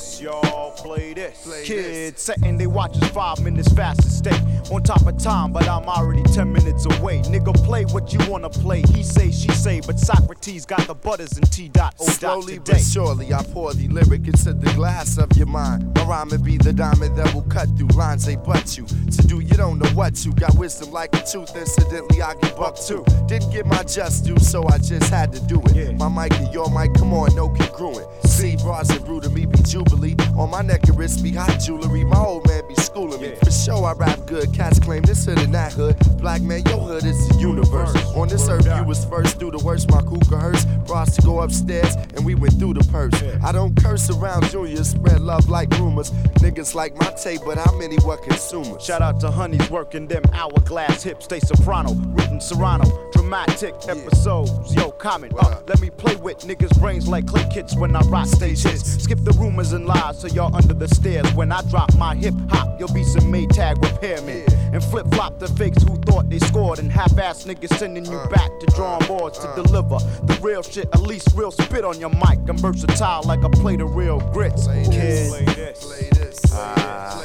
play 0.04 0.13
this, 0.13 0.22
y'all. 0.22 0.72
Play 0.72 1.13
this. 1.13 1.68
Kids 1.68 2.22
setting 2.22 2.58
they 2.58 2.68
watches 2.68 3.04
five 3.10 3.42
minutes 3.42 3.72
fast 3.74 4.02
to 4.02 4.10
stay 4.10 4.38
on 4.72 4.84
top 4.84 5.06
of 5.06 5.18
time, 5.18 5.52
but 5.52 5.68
I'm 5.68 5.88
already 5.88 6.24
ten 6.24 6.52
minutes 6.52 6.86
away. 6.86 7.22
Nigga, 7.24 7.54
play 7.63 7.86
what 7.86 8.12
you 8.13 8.20
wanna 8.30 8.50
play. 8.50 8.82
He 8.94 9.04
say, 9.04 9.32
she 9.32 9.50
say, 9.52 9.82
but 9.86 10.00
Socrates 10.00 10.66
got 10.66 10.88
the 10.88 10.96
butters 10.96 11.38
and 11.38 11.50
T 11.52 11.70
dot 11.70 11.96
O 12.00 12.06
dot 12.06 12.16
Slowly 12.16 12.58
today. 12.58 12.74
but 12.74 12.82
surely, 12.82 13.34
I 13.34 13.44
pour 13.44 13.74
the 13.74 13.88
lyric 13.88 14.28
into 14.28 14.54
the 14.54 14.72
glass 14.74 15.18
of 15.18 15.36
your 15.38 15.48
mind. 15.48 15.94
My 15.96 16.04
rhyme 16.06 16.30
be 16.44 16.58
the 16.58 16.74
diamond 16.74 17.16
that 17.18 17.34
will 17.34 17.44
cut 17.44 17.70
through 17.78 17.88
lines 17.89 18.26
they 18.26 18.36
butt 18.36 18.78
you. 18.78 18.86
To 18.86 19.28
do, 19.28 19.39
you 19.39 19.56
don't 19.56 19.80
know 19.80 19.89
what 19.89 20.26
you 20.26 20.34
got 20.34 20.56
wisdom 20.56 20.92
like 20.92 21.16
a 21.16 21.24
tooth. 21.26 21.56
Incidentally, 21.56 22.22
I 22.22 22.34
get 22.36 22.58
bucked 22.58 22.88
too. 22.88 23.06
Didn't 23.28 23.52
get 23.52 23.66
my 23.66 23.84
just 23.84 24.26
due, 24.26 24.39
so 24.39 24.68
I 24.68 24.78
just 24.80 25.10
had 25.10 25.32
to 25.34 25.39
do 25.42 25.62
it. 25.76 25.98
My 25.98 26.10
mic 26.10 26.34
and 26.39 26.54
your 26.54 26.70
mic, 26.72 26.94
come 26.96 27.13
on, 27.13 27.36
no 27.36 27.50
congruent. 27.50 28.08
See, 28.26 28.56
bras 28.58 28.89
and 28.89 29.06
brew 29.06 29.22
to 29.22 29.30
me 29.30 29.46
be 29.46 29.58
On 29.93 30.49
my 30.49 30.62
neck 30.62 30.88
and 30.88 30.97
wrist 30.97 31.23
be 31.23 31.32
hot 31.32 31.60
jewelry. 31.60 32.03
My 32.03 32.17
old 32.17 32.47
man 32.47 32.67
be 32.67 32.75
schooling 32.75 33.21
me. 33.21 33.36
For 33.43 33.51
sure, 33.51 33.86
I 33.86 33.93
rap 33.93 34.25
good. 34.25 34.53
Cats 34.53 34.79
claim 34.79 35.03
this 35.03 35.25
hood 35.25 35.39
and 35.39 35.53
that 35.53 35.73
hood. 35.73 35.95
Black 36.19 36.41
man, 36.41 36.63
your 36.65 36.79
hood 36.79 37.03
is 37.06 37.29
the 37.29 37.36
universe. 37.39 37.95
On 38.15 38.27
this 38.27 38.49
earth, 38.49 38.65
you 38.65 38.84
was 38.84 39.06
first 39.06 39.39
through 39.39 39.51
the 39.51 39.63
worst. 39.63 39.91
My 39.91 40.01
kuka 40.01 40.38
hurts. 40.38 40.65
Bras 40.88 41.15
to 41.15 41.21
go 41.21 41.41
upstairs, 41.41 41.95
and 42.15 42.25
we 42.25 42.36
went 42.36 42.60
through 42.60 42.73
the 42.73 42.84
purse. 42.91 43.13
I 43.43 43.51
don't 43.51 43.75
curse 43.82 44.10
around 44.10 44.49
juniors, 44.49 44.89
spread 44.89 45.21
love 45.21 45.47
like 45.47 45.69
rumors. 45.79 46.12
Niggas 46.41 46.75
like 46.75 46.95
my 46.97 47.10
tape, 47.12 47.41
but 47.45 47.58
how 47.58 47.71
many 47.77 47.97
were 48.06 48.17
consumers? 48.17 48.84
Shout 48.84 49.01
out 49.01 49.19
to 49.21 49.32
honeys 49.32 49.69
working 49.69 50.08
them 50.08 50.23
hourglass 50.34 51.03
hips. 51.03 51.27
They 51.27 51.39
soprano, 51.39 51.93
written 51.93 52.41
serrano, 52.41 53.10
dramatic 53.13 53.75
episodes. 53.88 54.75
Yo, 54.75 54.91
comment 54.91 55.34
uh, 55.36 55.47
up. 55.47 55.69
Let 55.69 55.79
me 55.79 55.89
play 55.89 56.15
with 56.15 56.39
niggas' 56.39 56.77
brains 56.79 57.08
like 57.08 57.27
clay 57.27 57.47
kits 57.51 57.75
when 57.75 57.95
I 57.95 58.01
rock 58.01 58.27
stage 58.27 58.63
hits. 58.63 59.03
Skip 59.03 59.19
the 59.23 59.32
rumors 59.34 59.71
and 59.71 59.83
lies 59.86 60.19
so 60.19 60.28
y'all 60.28 60.56
under 60.56 60.74
the 60.74 60.88
stairs. 60.88 61.32
When 61.34 61.52
I 61.52 61.62
drop 61.63 61.93
my 61.96 62.15
hip 62.15 62.34
hop, 62.50 62.80
you'll 62.80 62.93
be 62.93 63.04
some 63.04 63.32
Maytag 63.32 63.76
repairmen. 63.76 64.52
And 64.74 64.84
flip 64.84 65.06
flop 65.13 65.39
the 65.39 65.48
fakes 65.48 65.84
who 65.84 65.96
thought 65.98 66.30
they 66.30 66.39
scored. 66.39 66.80
And 66.80 66.91
half 66.91 67.17
ass 67.17 67.46
niggas 67.46 67.78
sending 67.78 68.06
you 68.06 68.19
back 68.32 68.50
to 68.60 68.65
drawing 68.76 69.06
boards 69.08 69.39
to 69.39 69.52
deliver 69.56 70.00
the 70.24 70.39
real 70.41 70.63
shit. 70.63 70.89
At 70.93 71.02
least 71.02 71.30
real 71.36 71.52
spit 71.52 71.86
on 71.86 72.00
your 72.00 72.10
mic. 72.10 72.39
I'm 72.48 72.58
versatile 72.58 73.24
like 73.24 73.43
a 73.43 73.50
plate 73.50 73.82
of 73.82 73.96
real 73.96 74.19
grits. 74.32 74.67
Kid. 74.67 74.86
Play 74.86 74.93
this, 74.93 75.30
play 75.30 75.46
this, 75.46 75.80
play 75.80 76.10
this, 76.12 76.41
ah. 76.54 77.24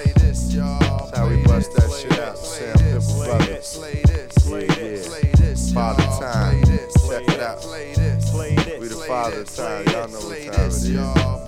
y'all. 0.51 1.07
That's 1.07 1.18
how 1.18 1.29
we 1.29 1.42
bust 1.44 1.75
that 1.75 1.90
shit 1.90 2.18
out. 2.18 2.38
Sam 2.38 2.77
Pimple 2.79 3.25
Brothers. 3.25 3.77
Play 3.77 4.03
this, 4.03 4.49
play 4.49 4.66
this, 4.66 5.09
play 5.09 5.31
this, 5.37 5.73
Father 5.73 6.03
Time. 6.03 6.62
Check 7.09 7.29
it 7.29 7.40
out. 7.40 7.61
Play 7.61 7.94
this, 7.94 8.31
play 8.31 8.55
this, 8.55 8.81
we 8.81 8.88
the 8.88 8.94
father 9.07 9.44
time. 9.44 9.87
Y'all 9.87 10.09
know 10.09 10.21
what 10.21 10.38
time 10.44 10.66
it 10.66 10.66
is. 10.68 11.48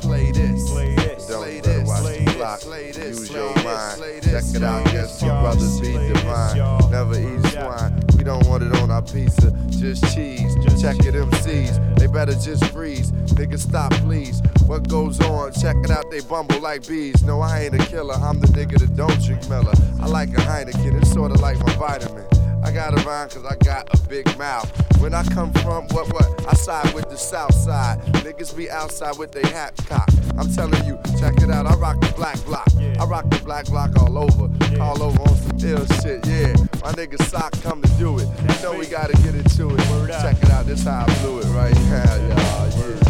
Use 2.40 3.30
your 3.30 3.54
mind. 3.56 4.00
Check 4.22 4.44
it 4.54 4.62
out. 4.62 4.86
Yes, 4.94 5.20
my 5.20 5.28
brothers 5.42 5.78
be 5.78 5.92
divine. 5.92 6.56
Never 6.90 7.18
eat 7.20 7.46
swine. 7.52 8.02
We 8.16 8.24
don't 8.24 8.46
want 8.46 8.62
it 8.62 8.74
on 8.76 8.90
our 8.90 9.02
pizza, 9.02 9.50
just 9.68 10.02
cheese. 10.14 10.54
Check 10.80 11.00
it, 11.00 11.14
MCs. 11.14 11.98
They 11.98 12.06
better 12.06 12.32
just 12.32 12.64
freeze. 12.72 13.12
Niggas 13.36 13.60
stop, 13.60 13.92
please. 13.92 14.40
What 14.64 14.88
goes 14.88 15.20
on? 15.20 15.52
Check 15.52 15.76
it 15.84 15.90
out. 15.90 16.10
They 16.10 16.20
bumble 16.20 16.60
like 16.60 16.88
bees. 16.88 17.22
No, 17.22 17.42
I 17.42 17.60
ain't 17.64 17.74
a 17.74 17.86
killer. 17.86 18.14
I'm 18.14 18.40
the 18.40 18.46
nigga 18.46 18.78
that 18.78 18.96
don't 18.96 19.22
drink 19.22 19.46
Miller. 19.50 19.74
I 20.00 20.06
like 20.06 20.30
a 20.30 20.40
Heineken. 20.40 20.98
It's 21.02 21.12
sorta 21.12 21.34
like 21.34 21.58
my 21.58 21.74
vitamin. 21.74 22.24
I 22.62 22.72
got 22.72 22.92
a 22.92 23.02
rhyme 23.06 23.28
cause 23.28 23.44
I 23.44 23.56
got 23.56 23.88
a 23.94 24.08
big 24.08 24.26
mouth. 24.38 24.70
When 25.00 25.14
I 25.14 25.24
come 25.24 25.52
from, 25.54 25.86
what, 25.88 26.12
what? 26.12 26.46
I 26.46 26.54
side 26.54 26.92
with 26.94 27.08
the 27.08 27.16
south 27.16 27.54
side. 27.54 28.00
Niggas 28.24 28.56
be 28.56 28.70
outside 28.70 29.16
with 29.18 29.32
they 29.32 29.46
hat 29.48 29.74
cock. 29.86 30.08
I'm 30.38 30.52
telling 30.52 30.84
you, 30.84 30.98
check 31.18 31.40
it 31.40 31.50
out. 31.50 31.66
I 31.66 31.74
rock 31.74 32.00
the 32.00 32.12
black 32.16 32.42
block. 32.44 32.68
I 32.98 33.04
rock 33.04 33.30
the 33.30 33.38
black 33.44 33.66
block 33.66 33.96
all 33.96 34.18
over. 34.18 34.50
All 34.80 35.02
over 35.02 35.20
on 35.22 35.36
some 35.36 35.58
ill 35.68 35.86
shit, 36.00 36.26
yeah. 36.26 36.52
My 36.82 36.92
nigga 36.92 37.22
Sock 37.24 37.52
come 37.62 37.82
to 37.82 37.88
do 37.98 38.18
it. 38.18 38.28
You 38.40 38.62
know 38.62 38.78
we 38.78 38.86
gotta 38.86 39.14
get 39.22 39.34
into 39.34 39.74
it. 39.74 39.78
Check 40.20 40.42
it 40.42 40.50
out, 40.50 40.66
this 40.66 40.84
how 40.84 41.06
I 41.06 41.18
blew 41.20 41.40
it 41.40 41.46
right 41.46 41.74
now, 41.74 42.14
y'all. 42.14 42.28
Yeah, 42.28 42.94
yeah. 43.02 43.09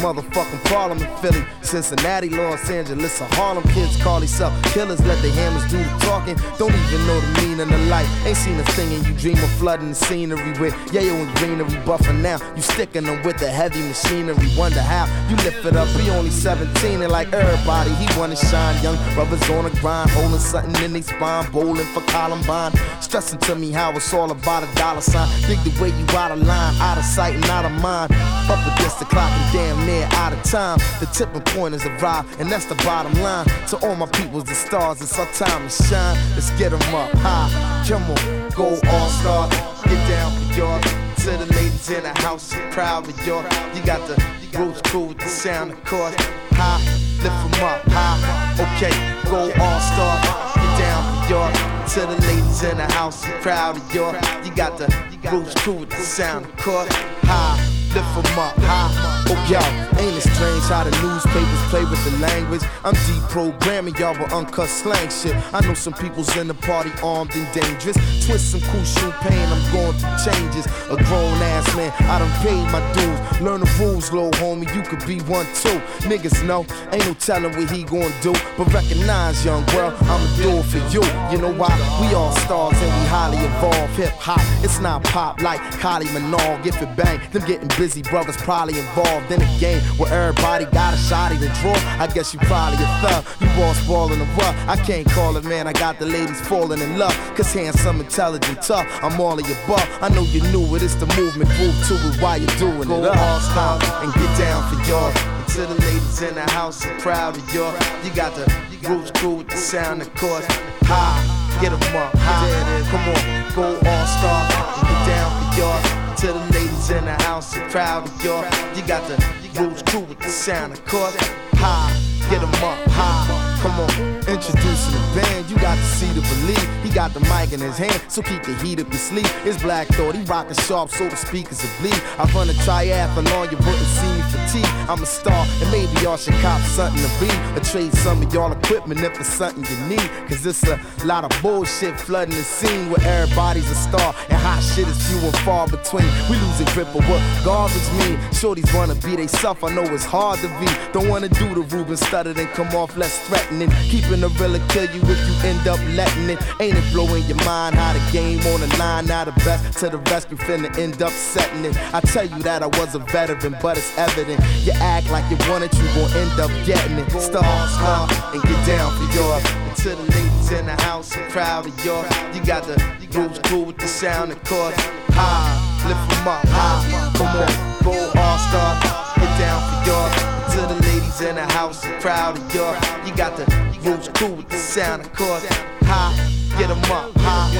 Motherfucking 0.00 0.64
in 1.02 1.08
Philly, 1.18 1.44
Cincinnati, 1.70 2.28
Los 2.28 2.68
Angeles, 2.68 3.20
or 3.20 3.28
Harlem. 3.36 3.62
Kids 3.68 3.96
call 4.02 4.18
themselves 4.18 4.60
killers, 4.72 5.00
let 5.06 5.22
the 5.22 5.30
hammers 5.30 5.62
do 5.70 5.78
the 5.78 5.98
talking. 6.00 6.34
Don't 6.58 6.74
even 6.74 7.06
know 7.06 7.20
the 7.20 7.42
meaning 7.42 7.72
of 7.72 7.80
life. 7.86 8.08
Ain't 8.26 8.36
seen 8.36 8.58
a 8.58 8.64
thing 8.74 8.92
and 8.92 9.06
you 9.06 9.14
dream 9.14 9.38
of 9.38 9.50
flooding 9.52 9.90
the 9.90 9.94
scenery 9.94 10.50
with 10.58 10.74
yayo 10.90 11.14
and 11.14 11.30
greenery 11.38 11.70
buffing 11.86 12.22
now. 12.22 12.38
You 12.56 12.62
sticking 12.62 13.04
them 13.04 13.22
with 13.22 13.38
the 13.38 13.48
heavy 13.48 13.82
machinery. 13.82 14.50
Wonder 14.58 14.82
how 14.82 15.06
you 15.30 15.36
lift 15.44 15.64
it 15.64 15.76
up. 15.76 15.86
He 16.00 16.10
only 16.10 16.30
17 16.30 17.02
and 17.02 17.12
like 17.12 17.32
everybody, 17.32 17.90
he 17.94 18.18
wanna 18.18 18.34
shine. 18.34 18.82
Young 18.82 18.98
brothers 19.14 19.48
on 19.50 19.62
the 19.62 19.70
grind, 19.78 20.10
holding 20.10 20.40
something 20.40 20.84
in 20.84 20.92
their 20.92 21.02
spine, 21.02 21.48
bowling 21.52 21.86
for 21.94 22.00
Columbine. 22.10 22.72
Stressing 23.00 23.38
to 23.46 23.54
me 23.54 23.70
how 23.70 23.92
it's 23.92 24.12
all 24.12 24.32
about 24.32 24.64
a 24.64 24.74
dollar 24.74 25.02
sign. 25.02 25.28
Think 25.46 25.62
the 25.62 25.70
way 25.80 25.90
you 25.90 26.18
out 26.18 26.32
of 26.32 26.42
line, 26.42 26.74
out 26.80 26.98
of 26.98 27.04
sight 27.04 27.36
and 27.36 27.44
out 27.44 27.64
of 27.64 27.72
mind. 27.80 28.12
Up 28.50 28.58
against 28.74 28.98
the 28.98 29.04
clock 29.04 29.30
and 29.30 29.52
damn 29.52 29.86
near 29.86 30.08
out 30.14 30.32
of 30.32 30.42
time. 30.42 30.78
The 30.98 31.06
tipping 31.06 31.42
point 31.42 31.59
and 31.66 32.50
that's 32.50 32.64
the 32.66 32.74
bottom 32.76 33.12
line. 33.22 33.46
To 33.68 33.76
all 33.86 33.94
my 33.96 34.06
peoples, 34.06 34.44
the 34.44 34.54
stars, 34.54 35.00
it's 35.00 35.18
our 35.18 35.26
time 35.32 35.68
to 35.68 35.84
shine. 35.84 36.16
Let's 36.34 36.50
get 36.58 36.72
'em 36.72 36.94
up 36.94 37.12
high. 37.18 37.84
Come 37.88 38.02
on, 38.10 38.50
go 38.50 38.78
all 38.90 39.08
star. 39.08 39.48
Get 39.84 40.08
down 40.08 40.30
for 40.32 40.58
y'all. 40.58 40.80
To 40.80 41.30
the 41.36 41.46
ladies 41.54 41.90
in 41.90 42.02
the 42.02 42.14
house, 42.20 42.54
proud 42.70 43.06
of 43.08 43.26
y'all. 43.26 43.44
You 43.74 43.82
got 43.82 44.00
the 44.08 44.16
roots 44.58 44.80
cool 44.90 45.08
with 45.08 45.18
the 45.18 45.28
sound, 45.28 45.72
of 45.72 45.84
course. 45.84 46.14
High, 46.52 46.80
lift 47.22 47.40
'em 47.46 47.64
up 47.64 47.82
high. 47.90 48.18
Okay, 48.64 48.94
go 49.30 49.52
all 49.62 49.80
star. 49.80 50.16
Get 50.54 50.78
down 50.78 51.02
for 51.12 51.32
y'all. 51.32 51.52
To 51.94 52.00
the 52.00 52.18
ladies 52.26 52.62
in 52.62 52.76
the 52.78 52.90
house, 52.92 53.24
proud 53.42 53.76
of 53.76 53.94
y'all. 53.94 54.14
You 54.44 54.50
got 54.54 54.78
the 54.78 54.86
roots 55.30 55.54
cool 55.62 55.80
with 55.80 55.90
the 55.90 56.02
sound, 56.02 56.46
of 56.46 56.56
course. 56.56 56.88
High, 57.24 57.58
lift 57.94 58.16
'em 58.16 58.38
up 58.38 58.56
high. 58.62 59.19
Oh, 59.32 59.46
yo, 59.46 59.62
ain't 60.02 60.16
it 60.16 60.22
strange 60.22 60.64
how 60.64 60.82
the 60.82 60.90
newspapers 60.90 61.62
play 61.70 61.84
with 61.84 62.02
the 62.02 62.18
language? 62.18 62.62
I'm 62.82 62.94
deprogramming 63.06 63.96
y'all 63.96 64.18
with 64.18 64.32
uncut 64.32 64.68
slang 64.68 65.08
shit. 65.08 65.36
I 65.54 65.60
know 65.60 65.74
some 65.74 65.92
people's 65.92 66.36
in 66.36 66.48
the 66.48 66.54
party 66.54 66.90
armed 67.00 67.30
and 67.36 67.46
dangerous. 67.54 67.94
Twist 68.26 68.50
some 68.50 68.60
cool 68.60 68.82
shoe 68.82 69.12
pain, 69.22 69.46
I'm 69.46 69.72
going 69.72 69.94
through 69.98 70.32
changes. 70.32 70.66
A 70.90 70.96
grown 71.06 71.38
ass 71.54 71.76
man, 71.76 71.92
I 72.10 72.18
done 72.18 72.34
paid 72.42 72.66
my 72.74 72.82
dues. 72.92 73.40
Learn 73.40 73.60
the 73.60 73.70
rules, 73.78 74.10
little 74.10 74.32
homie, 74.42 74.66
you 74.74 74.82
could 74.82 75.06
be 75.06 75.20
one 75.30 75.46
too. 75.54 75.78
Niggas 76.10 76.44
know, 76.44 76.66
ain't 76.90 77.06
no 77.06 77.14
telling 77.14 77.54
what 77.54 77.70
he 77.70 77.84
gon' 77.84 78.10
do. 78.22 78.34
But 78.58 78.74
recognize, 78.74 79.44
young 79.44 79.64
girl, 79.66 79.94
I'ma 80.10 80.26
do 80.42 80.58
it 80.58 80.64
for 80.64 80.82
you. 80.90 81.06
You 81.30 81.38
know 81.38 81.54
why? 81.54 81.70
We 82.02 82.14
all 82.16 82.32
stars 82.42 82.74
and 82.74 82.90
we 82.98 83.06
highly 83.06 83.38
evolved. 83.38 83.94
Hip 83.94 84.10
hop, 84.18 84.42
it's 84.64 84.80
not 84.80 85.04
pop 85.04 85.40
like 85.40 85.60
Kylie 85.78 86.10
Minogue. 86.10 86.66
If 86.66 86.82
it 86.82 86.96
bang, 86.96 87.20
them 87.30 87.46
getting 87.46 87.68
busy 87.78 88.02
brothers 88.02 88.36
probably 88.36 88.76
involved 88.76 89.19
in 89.30 89.42
a 89.42 89.58
game 89.58 89.80
where 89.98 90.12
everybody 90.12 90.64
got 90.66 90.94
a 90.94 90.96
shot 90.96 91.32
to 91.32 91.38
draw. 91.60 91.74
I 91.98 92.06
guess 92.12 92.32
you 92.32 92.40
probably 92.40 92.78
a 92.82 92.88
thug. 93.02 93.24
You 93.40 93.62
all 93.62 93.74
spoiling 93.74 94.18
the 94.18 94.24
rough. 94.38 94.56
I 94.68 94.76
can't 94.76 95.06
call 95.08 95.36
it, 95.36 95.44
man. 95.44 95.66
I 95.66 95.72
got 95.72 95.98
the 95.98 96.06
ladies 96.06 96.40
falling 96.40 96.80
in 96.80 96.98
love. 96.98 97.14
Cause 97.36 97.52
handsome, 97.52 98.00
intelligent, 98.00 98.62
tough. 98.62 98.86
I'm 99.02 99.20
all 99.20 99.38
of 99.38 99.46
your 99.48 99.58
buff. 99.66 99.86
I 100.02 100.08
know 100.08 100.22
you 100.22 100.40
knew 100.52 100.64
it. 100.76 100.82
It's 100.82 100.94
the 100.94 101.06
movement. 101.18 101.50
Prove 101.50 101.74
to 101.88 101.94
it 102.08 102.22
while 102.22 102.38
you're 102.38 102.56
doing 102.58 102.88
Go 102.88 103.04
it 103.04 103.10
up. 103.10 103.16
all 103.16 103.40
star 103.40 103.78
and 104.02 104.12
get 104.14 104.38
down 104.38 104.60
for 104.72 104.80
y'all. 104.88 105.12
To 105.54 105.66
the 105.66 105.74
ladies 105.82 106.22
in 106.22 106.34
the 106.36 106.48
house, 106.52 106.86
I'm 106.86 106.96
proud 107.00 107.36
of 107.36 107.54
y'all. 107.54 107.72
You 108.04 108.12
got 108.14 108.34
the 108.36 108.46
roots 108.88 109.10
cool 109.16 109.38
with 109.38 109.48
the 109.48 109.56
sound, 109.56 110.00
of 110.00 110.14
course. 110.14 110.46
High, 110.82 111.60
get 111.60 111.70
get 111.70 111.72
'em 111.72 111.96
up. 111.96 112.14
High, 112.16 112.82
come 112.90 113.08
on, 113.08 113.54
go 113.54 113.90
all 113.90 114.06
star. 114.06 114.42
And 114.78 114.88
get 114.88 115.06
down 115.06 115.52
for 115.52 115.60
y'all. 115.60 115.99
To 116.20 116.26
the 116.26 116.34
ladies 116.52 116.90
in 116.90 117.06
the 117.06 117.14
house, 117.22 117.56
I'm 117.56 117.70
proud 117.70 118.06
of 118.06 118.22
y'all. 118.22 118.44
You 118.76 118.86
got 118.86 119.08
the 119.08 119.16
roots 119.58 119.82
cool 119.86 120.02
with 120.02 120.18
the 120.18 120.28
sound, 120.28 120.74
of 120.74 120.84
course. 120.84 121.16
High, 121.54 121.96
get 122.28 122.42
'em 122.42 122.52
up. 122.62 122.76
High, 122.90 123.59
come 123.60 123.78
on. 123.78 123.90
Introducing 124.26 124.92
the 124.92 125.20
band, 125.20 125.50
you 125.50 125.56
got 125.58 125.76
to 125.76 125.84
see 125.84 126.08
to 126.08 126.20
believe. 126.20 126.68
He 126.82 126.90
got 126.90 127.12
the 127.12 127.20
mic 127.20 127.52
in 127.52 127.60
his 127.60 127.76
hand, 127.76 128.00
so 128.08 128.22
keep 128.22 128.42
the 128.42 128.54
heat 128.56 128.80
up 128.80 128.88
your 128.88 128.98
sleeve. 128.98 129.30
It's 129.44 129.62
Black 129.62 129.86
Thought, 129.88 130.14
he 130.14 130.22
rockin' 130.24 130.54
sharp, 130.54 130.90
so 130.90 131.08
the 131.08 131.16
speakers 131.16 131.62
will 131.62 131.70
bleed. 131.80 132.02
I 132.18 132.24
run 132.34 132.48
a 132.48 132.52
triathlon, 132.64 133.50
you 133.50 133.58
wouldn't 133.58 133.92
see 133.98 134.12
me 134.16 134.22
fatigue. 134.32 134.72
I'm 134.88 135.02
a 135.02 135.06
star, 135.06 135.46
and 135.60 135.70
maybe 135.70 135.92
y'all 136.00 136.16
should 136.16 136.34
cop 136.40 136.60
something 136.62 137.02
to 137.02 137.10
be. 137.20 137.30
Or 137.56 137.62
trade 137.64 137.92
some 137.98 138.22
of 138.22 138.32
y'all 138.32 138.52
equipment 138.52 139.00
if 139.00 139.18
it's 139.20 139.28
something 139.28 139.64
you 139.64 139.96
need. 139.96 140.08
Cause 140.28 140.44
it's 140.46 140.62
a 140.64 140.80
lot 141.04 141.24
of 141.24 141.42
bullshit 141.42 141.98
flooding 142.00 142.34
the 142.34 142.42
scene 142.42 142.90
where 142.90 143.02
everybody's 143.06 143.70
a 143.70 143.74
star, 143.74 144.14
and 144.28 144.38
hot 144.38 144.62
shit 144.62 144.88
is 144.88 144.98
few 145.08 145.20
and 145.20 145.36
far 145.38 145.66
between. 145.68 146.08
We 146.28 146.36
losing 146.36 146.66
grip 146.74 146.88
of 146.94 147.08
what 147.08 147.22
garbage 147.44 147.88
mean. 148.00 148.16
Shorties 148.40 148.72
wanna 148.74 148.94
be 148.96 149.16
they 149.16 149.26
self, 149.26 149.62
I 149.64 149.74
know 149.74 149.82
it's 149.82 150.04
hard 150.04 150.38
to 150.40 150.48
be. 150.60 150.68
Don't 150.92 151.08
wanna 151.08 151.28
do 151.28 151.54
the 151.54 151.62
Ruben 151.62 151.96
Studdard 151.96 152.38
and 152.38 152.48
come 152.50 152.74
off 152.74 152.96
less 152.96 153.28
threatening. 153.50 153.70
Keeping 153.90 154.20
the 154.20 154.28
realer 154.28 154.60
kill 154.68 154.84
you 154.94 155.00
if 155.02 155.20
you 155.28 155.48
end 155.48 155.66
up 155.68 155.80
letting 155.94 156.30
it. 156.30 156.38
Ain't 156.60 156.76
it 156.76 156.92
blowing 156.92 157.24
your 157.24 157.36
mind 157.44 157.74
how 157.74 157.92
the 157.92 158.12
game 158.12 158.40
on 158.52 158.60
the 158.60 158.76
line? 158.78 159.06
Now 159.06 159.24
the 159.24 159.32
best 159.44 159.78
to 159.80 159.90
the 159.90 159.98
rescue 159.98 160.36
finna 160.36 160.76
end 160.78 161.02
up 161.02 161.12
setting 161.12 161.64
it. 161.64 161.76
I 161.94 162.00
tell 162.00 162.26
you 162.26 162.42
that 162.42 162.62
I 162.62 162.66
was 162.66 162.94
a 162.94 162.98
veteran, 162.98 163.56
but 163.60 163.76
it's 163.76 163.96
evident. 163.98 164.42
You 164.64 164.72
act 164.74 165.10
like 165.10 165.28
you 165.30 165.36
want 165.50 165.64
it, 165.64 165.74
you 165.74 165.84
gon' 165.94 166.12
end 166.16 166.40
up 166.40 166.50
getting 166.66 166.98
it. 166.98 167.10
Star, 167.20 167.68
star, 167.68 168.08
and 168.32 168.42
get 168.42 168.66
down 168.66 168.90
for 168.96 169.16
yours. 169.16 169.44
And 169.44 169.76
to 169.76 169.88
the 169.90 170.02
ladies 170.12 170.52
in 170.52 170.66
the 170.66 170.82
house, 170.82 171.16
I'm 171.16 171.28
proud 171.30 171.66
of 171.66 171.84
y'all. 171.84 172.04
You 172.34 172.44
got 172.44 172.64
the 172.64 172.76
rules 173.12 173.38
cool 173.44 173.66
with 173.66 173.78
the 173.78 173.88
sound, 173.88 174.32
of 174.32 174.42
course. 174.44 174.74
High, 175.12 175.88
lift 175.88 176.20
'em 176.20 176.28
up, 176.28 176.46
high. 176.48 177.12
Come 177.16 177.26
on, 177.26 177.84
go 177.84 178.20
all 178.20 178.38
star, 178.38 178.80
get 179.16 179.38
down 179.38 179.60
for 179.68 179.90
y'all. 179.90 180.39
To 180.50 180.56
the 180.66 180.74
ladies 180.82 181.20
in 181.20 181.36
the 181.36 181.46
house, 181.52 181.84
I'm 181.84 182.00
proud 182.00 182.36
of 182.36 182.54
y'all. 182.54 182.74
You 183.06 183.14
got 183.14 183.36
the 183.36 183.44
rules 183.82 184.08
cool 184.14 184.34
with 184.34 184.48
the 184.48 184.56
sound, 184.56 185.02
of 185.02 185.12
course. 185.12 185.46
High, 185.82 186.12
get 186.58 186.70
'em 186.70 186.82
up, 186.90 187.16
high. 187.18 187.54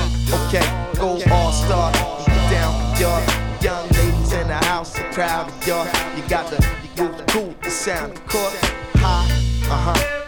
Okay, 0.46 0.66
go 0.98 1.20
all 1.32 1.52
star, 1.52 1.92
down 2.50 2.72
for 2.94 3.02
y'all. 3.02 3.22
Young 3.62 3.88
ladies 3.90 4.32
in 4.32 4.48
the 4.48 4.60
house, 4.66 4.98
I'm 4.98 5.12
proud 5.12 5.48
of 5.48 5.66
y'all. 5.66 5.86
You 6.16 6.22
got 6.28 6.50
the 6.50 6.58
rules 6.98 7.20
cool 7.28 7.48
with 7.48 7.62
the 7.62 7.70
sound, 7.70 8.12
of 8.12 8.26
course. 8.26 8.58
High, 8.96 9.28
uh 9.70 9.94
huh, 9.94 10.19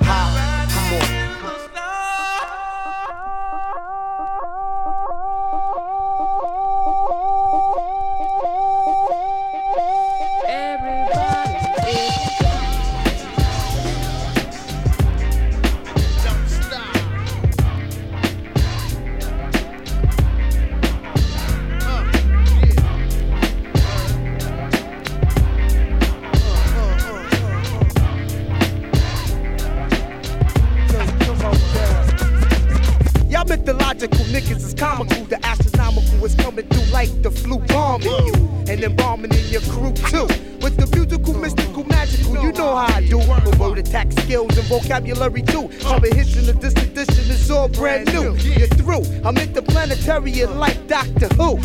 vocabulary 44.92 45.40
too. 45.40 45.70
Comprehension 45.80 46.48
of 46.50 46.60
this 46.60 46.74
edition 46.74 47.30
is 47.30 47.50
all 47.50 47.66
brand 47.68 48.12
new. 48.12 48.34
You're 48.34 48.68
through. 48.68 49.04
I'm 49.24 49.38
interplanetary 49.38 50.42
and 50.42 50.60
like 50.60 50.86
Doctor 50.86 51.28
Who. 51.28 51.58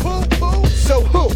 So 0.68 1.02
who? 1.02 1.28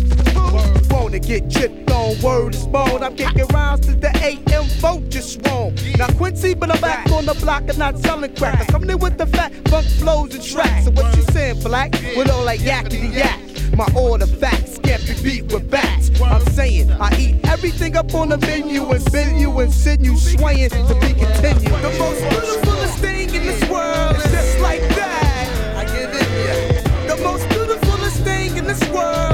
Wanna 0.88 1.18
get 1.18 1.50
chipped 1.50 1.90
on 1.90 2.18
word 2.22 2.54
is 2.54 2.66
bone. 2.66 3.02
I'm 3.02 3.14
kicking 3.14 3.46
rounds 3.48 3.86
to 3.88 3.94
the 3.94 4.08
AM 4.24 4.64
vote 4.80 5.06
just 5.10 5.44
swarm. 5.44 5.74
Now 5.98 6.06
Quincy, 6.16 6.54
but 6.54 6.70
I'm 6.70 6.80
back 6.80 7.10
on 7.12 7.26
the 7.26 7.34
block 7.34 7.64
and 7.68 7.78
not 7.78 7.98
selling 7.98 8.34
crack. 8.36 8.60
I'm 8.60 8.66
coming 8.68 8.88
in 8.88 8.98
with 8.98 9.18
the 9.18 9.26
fat 9.26 9.52
funk 9.68 9.86
flows 10.00 10.34
and 10.34 10.42
tracks. 10.42 10.86
So 10.86 10.92
what 10.92 11.14
you 11.14 11.22
saying, 11.24 11.60
black? 11.60 11.92
With 12.16 12.30
all 12.30 12.44
like 12.44 12.60
yakety 12.60 13.12
yak. 13.14 13.38
My 13.76 13.86
order 13.94 14.26
facts 14.26 14.78
can't 14.78 15.06
be 15.06 15.14
beat 15.22 15.52
with 15.52 15.70
bats. 15.70 16.10
I'm 16.22 16.44
saying 16.52 16.90
I 16.92 17.14
eat 17.18 17.31
everything 17.64 17.96
up 17.96 18.12
on 18.12 18.28
the 18.28 18.38
menu 18.38 18.82
and 18.90 19.12
bend 19.12 19.40
you 19.40 19.60
and 19.60 19.72
send 19.72 20.04
you 20.04 20.16
swaying 20.16 20.68
to 20.68 20.94
be 21.00 21.14
continued. 21.14 21.70
The 21.80 21.94
most 21.96 22.20
beautifulest 22.28 22.98
thing 22.98 23.32
in 23.32 23.42
this 23.44 23.62
world 23.70 24.16
is 24.16 24.24
just 24.32 24.58
like 24.58 24.80
that. 24.80 25.76
I 25.76 25.84
it. 25.86 26.84
The 27.06 27.22
most 27.22 27.48
beautifulest 27.50 28.16
thing 28.24 28.56
in 28.56 28.64
this 28.64 28.82
world 28.88 29.31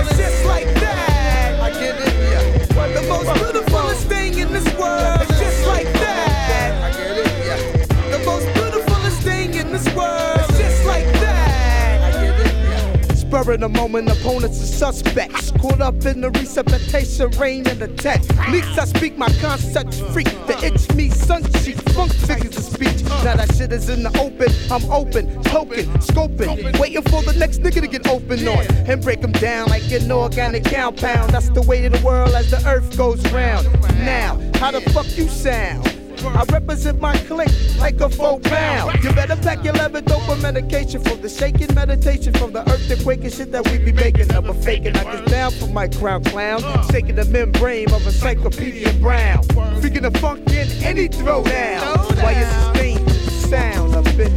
the 13.69 13.79
moment, 13.79 14.11
opponents 14.11 14.63
are 14.63 14.93
suspects. 14.93 15.51
Caught 15.53 15.81
up 15.81 16.05
in 16.07 16.21
the 16.21 16.31
resuscitation, 16.31 17.31
rain 17.33 17.67
and 17.69 17.83
attack. 17.83 18.23
Leaks 18.49 18.79
I 18.79 18.85
speak 18.85 19.17
my 19.17 19.29
concept 19.41 19.95
freak. 20.13 20.29
The 20.47 20.57
itch 20.65 20.93
me, 20.95 21.11
sun 21.11 21.45
cheek, 21.61 21.77
funk 21.91 22.13
figures 22.13 22.57
of 22.57 22.65
speech. 22.65 23.03
Now 23.25 23.37
that 23.37 23.55
shit 23.55 23.73
is 23.73 23.89
in 23.89 24.03
the 24.03 24.11
open, 24.19 24.53
I'm 24.71 24.91
open, 24.91 25.43
token, 25.43 25.85
scoping, 26.01 26.79
waiting 26.79 27.03
for 27.03 27.23
the 27.23 27.35
next 27.39 27.63
nigga 27.63 27.81
to 27.81 27.89
get 27.89 28.09
open 28.09 28.47
on 28.49 28.67
and 28.89 29.03
break 29.03 29.21
them 29.21 29.33
down 29.33 29.69
like 29.69 29.91
an 29.93 30.11
organic 30.11 30.65
compound. 30.65 31.33
That's 31.33 31.51
the 31.51 31.63
way 31.63 31.85
of 31.87 31.93
the 31.93 32.05
world 32.05 32.35
as 32.35 32.51
the 32.51 32.65
earth 32.67 32.97
goes 32.97 33.21
round. 33.33 33.67
Now, 34.05 34.41
how 34.55 34.71
the 34.71 34.81
fuck 34.93 35.07
you 35.17 35.29
sound? 35.29 35.98
I 36.27 36.45
represent 36.51 37.01
my 37.01 37.17
clique 37.17 37.53
like 37.79 38.01
a 38.01 38.09
four 38.09 38.41
pound. 38.41 39.03
You 39.03 39.13
better 39.13 39.37
pack 39.37 39.65
your 39.65 39.75
leather 39.75 40.01
dope 40.01 40.23
for 40.23 40.37
medication 40.37 41.03
from 41.03 41.21
the 41.21 41.29
shaking 41.29 41.75
meditation 41.75 42.33
from 42.35 42.53
the 42.53 42.69
earthquake 42.71 43.23
and 43.23 43.33
shit 43.33 43.53
that 43.53 43.69
we 43.71 43.79
be 43.79 43.93
making. 43.93 44.33
I'm 44.33 44.49
a 44.51 44.55
faking, 44.55 44.97
I 44.97 45.05
get 45.05 45.27
down 45.27 45.53
for 45.53 45.69
my 45.69 45.89
crown 45.89 46.25
clown, 46.25 46.61
shaking 46.91 47.15
the 47.15 47.25
membrane 47.27 47.93
of 47.93 48.05
encyclopedia 48.07 48.93
brown. 48.95 49.43
Freaking 49.81 50.03
the 50.03 50.19
funk 50.19 50.49
in 50.51 50.69
any 50.83 51.09
throwdown. 51.09 52.23
Why 52.23 52.33
you 52.33 52.47
sustain 52.47 53.05
the 53.05 53.31
sound 53.31 53.95
of 53.95 54.07
it? 54.21 54.37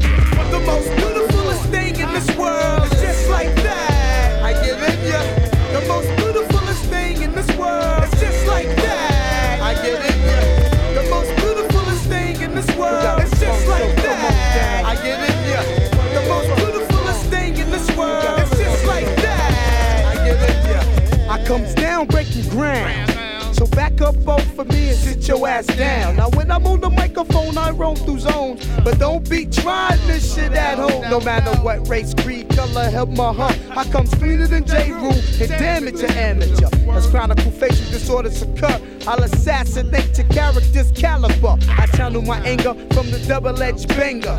The 0.51 0.59
most 0.65 0.95
beautifulest 0.95 1.63
thing 1.69 1.99
in 1.99 2.13
this 2.13 2.29
world 2.37 2.83
is 2.91 3.01
just 3.01 3.29
like 3.29 3.53
that. 3.63 4.43
I 4.43 4.53
give 4.65 4.77
it 4.81 4.99
ya. 5.09 5.79
The 5.79 5.87
most 5.87 6.20
breaking 22.49 23.05
ground. 23.05 23.55
So 23.55 23.67
back 23.67 24.01
up 24.01 24.15
both 24.23 24.49
for 24.55 24.65
me 24.65 24.89
and 24.89 24.97
sit 24.97 25.27
your 25.27 25.47
ass 25.47 25.67
down. 25.67 26.15
Now 26.15 26.29
when 26.29 26.49
I'm 26.49 26.65
on 26.65 26.81
the 26.81 26.89
microphone, 26.89 27.57
I 27.57 27.71
roam 27.71 27.95
through 27.95 28.19
zones. 28.19 28.65
But 28.83 28.97
don't 28.97 29.29
be 29.29 29.45
trying 29.45 29.99
this 30.07 30.33
shit 30.33 30.53
at 30.53 30.79
home. 30.79 31.03
No 31.09 31.19
matter 31.19 31.51
what 31.61 31.87
race, 31.87 32.10
creed, 32.21 32.49
color, 32.49 32.89
help 32.89 33.09
my 33.09 33.33
heart. 33.33 33.57
I 33.71 33.83
come 33.85 34.07
cleaner 34.07 34.47
than 34.47 34.65
J. 34.65 34.91
Rule 34.91 35.11
and 35.13 35.49
damage 35.49 35.99
your 36.01 36.11
amateur. 36.11 36.67
As 36.91 37.07
chronicle 37.07 37.51
facial 37.51 37.89
disorders 37.91 38.41
occur, 38.41 38.79
I'll 39.07 39.23
assassinate 39.23 40.17
your 40.17 40.27
character's 40.27 40.91
caliber. 40.91 41.57
I 41.69 41.87
channel 41.95 42.21
my 42.21 42.39
anger 42.41 42.73
from 42.93 43.09
the 43.11 43.23
double-edged 43.27 43.87
banger 43.89 44.37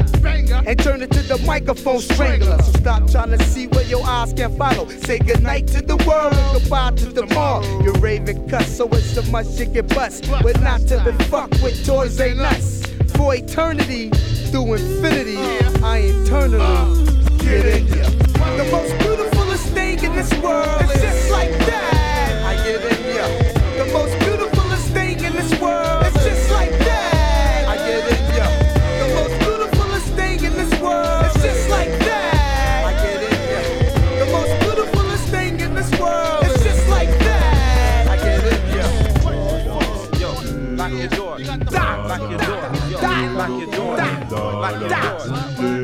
and 0.67 0.79
turn 0.79 1.03
it 1.03 1.11
to 1.13 1.23
the 1.23 1.39
microphone 1.47 2.01
strangler. 2.01 2.61
So 2.63 2.73
stop 2.73 3.11
trying 3.11 3.37
to 3.37 3.43
see 3.45 3.67
where 3.69 3.85
your 3.85 4.05
eyes 4.07 4.33
can 4.33 4.57
follow. 4.57 4.89
Say 4.89 5.19
goodnight 5.19 5.67
to 5.69 5.83
the 5.83 5.97
world 6.07 6.35
and 6.35 6.61
goodbye 6.61 6.93
to 6.93 7.13
tomorrow. 7.13 7.63
You're 7.83 7.95
raving 7.95 8.49
cuss, 8.49 8.77
so 8.77 8.89
it's 8.89 9.15
so 9.15 9.23
much 9.31 9.47
you 9.59 9.67
get 9.67 9.89
bust. 9.89 10.29
We're 10.45 10.59
not 10.59 10.81
to 10.89 11.03
be 11.05 11.25
fucked 11.25 11.63
with 11.63 11.85
toys 11.85 12.21
ain't 12.21 12.41
us. 12.41 12.83
For 13.17 13.35
eternity, 13.35 14.11
through 14.51 14.75
infinity, 14.75 15.37
I 15.83 15.99
eternally 15.99 17.22
get 17.43 17.67
in 17.67 17.87
ya. 17.89 18.09
The 18.57 18.69
most 18.71 18.99
beautifulest 18.99 19.67
thing 19.69 20.03
in 20.03 20.15
this 20.15 20.33
world 20.39 20.83
is 20.83 21.03
just 21.03 21.31
like 21.31 21.51
that. 21.67 22.12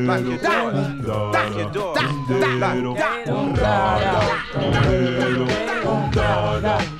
Door. 0.09 1.31
Lock 1.31 1.55
your 1.55 1.71
door. 1.71 1.93
Lock 1.93 2.75
your 2.75 2.95
door. 6.11 6.98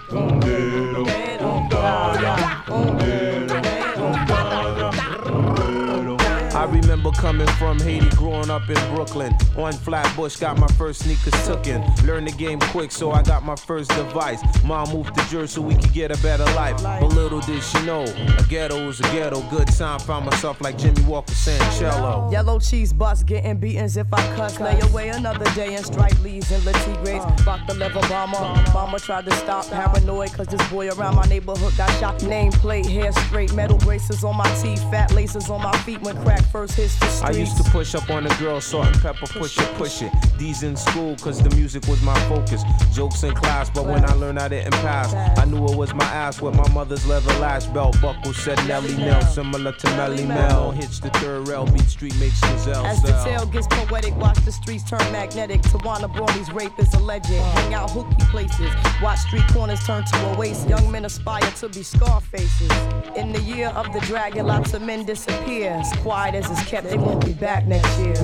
Remember 6.99 7.21
coming 7.21 7.47
from 7.57 7.79
Haiti, 7.79 8.09
growing 8.15 8.49
up 8.49 8.67
in 8.69 8.95
Brooklyn. 8.95 9.33
On 9.57 9.71
Flatbush, 9.71 10.35
got 10.37 10.57
my 10.57 10.67
first 10.67 11.03
sneakers 11.03 11.33
tookin'. 11.47 11.83
Learned 12.05 12.27
the 12.27 12.31
game 12.31 12.59
quick, 12.59 12.91
so 12.91 13.11
I 13.11 13.21
got 13.23 13.43
my 13.43 13.55
first 13.55 13.89
device. 13.91 14.41
Mom 14.63 14.89
moved 14.89 15.15
to 15.15 15.29
Jersey 15.29 15.47
so 15.47 15.61
we 15.61 15.75
could 15.75 15.93
get 15.93 16.11
a 16.11 16.21
better 16.21 16.45
life. 16.55 16.81
But 16.83 17.13
little 17.13 17.39
did 17.41 17.63
she 17.63 17.85
know, 17.85 18.03
a 18.03 18.45
ghetto 18.49 18.89
is 18.89 18.99
a 18.99 19.03
ghetto. 19.03 19.41
Good 19.49 19.67
time, 19.67 19.99
found 19.99 20.25
myself 20.25 20.61
like 20.61 20.77
Jimmy 20.77 21.01
Walker 21.03 21.33
Sancello. 21.33 22.31
Yellow 22.31 22.59
cheese 22.59 22.91
bus, 22.91 23.23
getting 23.23 23.57
beatings 23.57 23.95
if 23.97 24.07
I 24.13 24.21
cuss. 24.35 24.59
Lay 24.59 24.79
away 24.81 25.09
another 25.09 25.45
day 25.55 25.75
in 25.75 25.83
strike 25.83 26.19
leaves 26.21 26.51
and 26.51 26.63
Grace. 27.03 27.23
Rock 27.45 27.65
the 27.67 27.73
uh. 27.73 27.77
level 27.77 28.01
bomber. 28.03 28.39
Mama 28.73 28.99
tried 28.99 29.25
to 29.25 29.31
stop, 29.31 29.65
paranoid, 29.69 30.33
cause 30.33 30.47
this 30.47 30.69
boy 30.69 30.89
around 30.89 31.15
my 31.15 31.25
neighborhood 31.25 31.75
got 31.77 31.89
shot. 31.99 32.19
Nameplate, 32.19 32.85
hair 32.85 33.11
straight, 33.13 33.53
metal 33.53 33.77
braces 33.77 34.23
on 34.23 34.35
my 34.35 34.49
teeth, 34.61 34.81
fat 34.91 35.13
laces 35.13 35.49
on 35.49 35.61
my 35.61 35.75
feet 35.79 36.01
when 36.01 36.21
crack 36.23 36.43
first 36.51 36.75
hits 36.75 36.88
the 36.88 36.88
streets. 36.88 36.88
I 37.21 37.31
used 37.31 37.57
to 37.57 37.63
push 37.71 37.95
up 37.95 38.09
on 38.09 38.23
the 38.23 38.33
girl, 38.35 38.61
salt 38.61 38.87
and 38.87 39.01
pepper, 39.01 39.27
push 39.27 39.57
it, 39.57 39.73
push 39.75 40.01
it. 40.01 40.11
These 40.37 40.63
in 40.63 40.75
school, 40.75 41.15
cause 41.17 41.41
the 41.41 41.53
music 41.55 41.85
was 41.87 42.01
my 42.01 42.17
focus. 42.29 42.63
Jokes 42.93 43.23
in 43.23 43.33
class, 43.33 43.69
but 43.69 43.85
when 43.85 44.05
I 44.05 44.13
learned 44.13 44.39
I 44.39 44.47
didn't 44.47 44.73
pass, 44.73 45.13
I 45.37 45.45
knew 45.45 45.65
it 45.65 45.75
was 45.75 45.93
my 45.93 46.05
ass 46.05 46.41
with 46.41 46.55
my 46.55 46.67
mother's 46.69 47.05
leather 47.05 47.33
lash 47.39 47.65
belt. 47.67 47.99
Buckle 48.01 48.33
said 48.33 48.57
Nelly 48.67 48.95
Nell, 48.95 49.21
similar 49.21 49.73
to 49.73 49.87
Melly 49.97 50.25
Mel. 50.25 50.71
Hits 50.71 50.99
the 50.99 51.09
third 51.11 51.47
rail, 51.47 51.65
beat 51.65 51.81
street 51.81 52.15
makes 52.19 52.39
Giselle 52.39 52.85
As 52.85 53.01
the 53.01 53.11
tale 53.23 53.45
gets 53.45 53.67
poetic, 53.67 54.15
watch 54.15 54.37
the 54.45 54.51
streets 54.51 54.89
turn 54.89 54.99
magnetic. 55.11 55.61
Tawana 55.61 56.13
Brawley's 56.13 56.51
rape 56.51 56.77
is 56.79 56.93
alleged. 56.93 57.27
Hang 57.27 57.73
out 57.73 57.91
hooky 57.91 58.15
places, 58.31 58.71
watch 59.01 59.19
street 59.19 59.47
corners 59.49 59.85
turn 59.85 60.05
to 60.05 60.25
a 60.31 60.37
waste. 60.37 60.69
Young 60.69 60.89
men 60.89 61.05
aspire 61.05 61.51
to 61.59 61.69
be 61.69 61.83
scar 61.83 62.21
faces. 62.21 62.71
In 63.15 63.33
the 63.33 63.41
year 63.41 63.67
of 63.69 63.91
the 63.93 63.99
dragon, 64.01 64.47
lots 64.47 64.73
of 64.73 64.81
men 64.81 65.05
disappear. 65.05 65.71
As 65.71 65.91
quiet 65.99 66.35
as 66.35 66.49
it's 66.49 66.69
kept, 66.81 66.91
they 66.91 66.97
won't 66.97 67.25
be 67.25 67.33
back 67.33 67.67
next 67.67 67.99
year. 67.99 68.15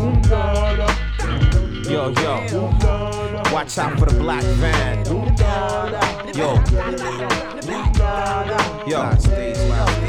Yo, 1.89 2.09
yo. 2.09 2.71
Watch 3.51 3.77
out 3.77 3.99
for 3.99 4.05
the 4.05 4.17
black 4.19 4.43
van. 4.43 5.05
Yo. 6.35 6.55
Yo. 8.87 9.11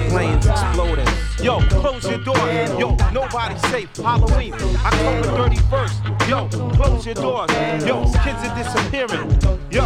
Planes 0.08 0.46
exploding. 0.46 1.06
Yo, 1.46 1.60
close 1.68 2.10
your 2.10 2.18
door. 2.24 2.36
Yo, 2.76 2.96
nobody's 3.12 3.62
safe. 3.68 3.96
Halloween, 3.98 4.52
October 4.52 5.28
31st. 5.48 6.28
Yo, 6.28 6.48
close 6.70 7.06
your 7.06 7.14
doors. 7.14 7.48
Yo, 7.86 8.02
kids 8.24 8.42
are 8.42 8.56
disappearing. 8.56 9.30
Yo. 9.70 9.84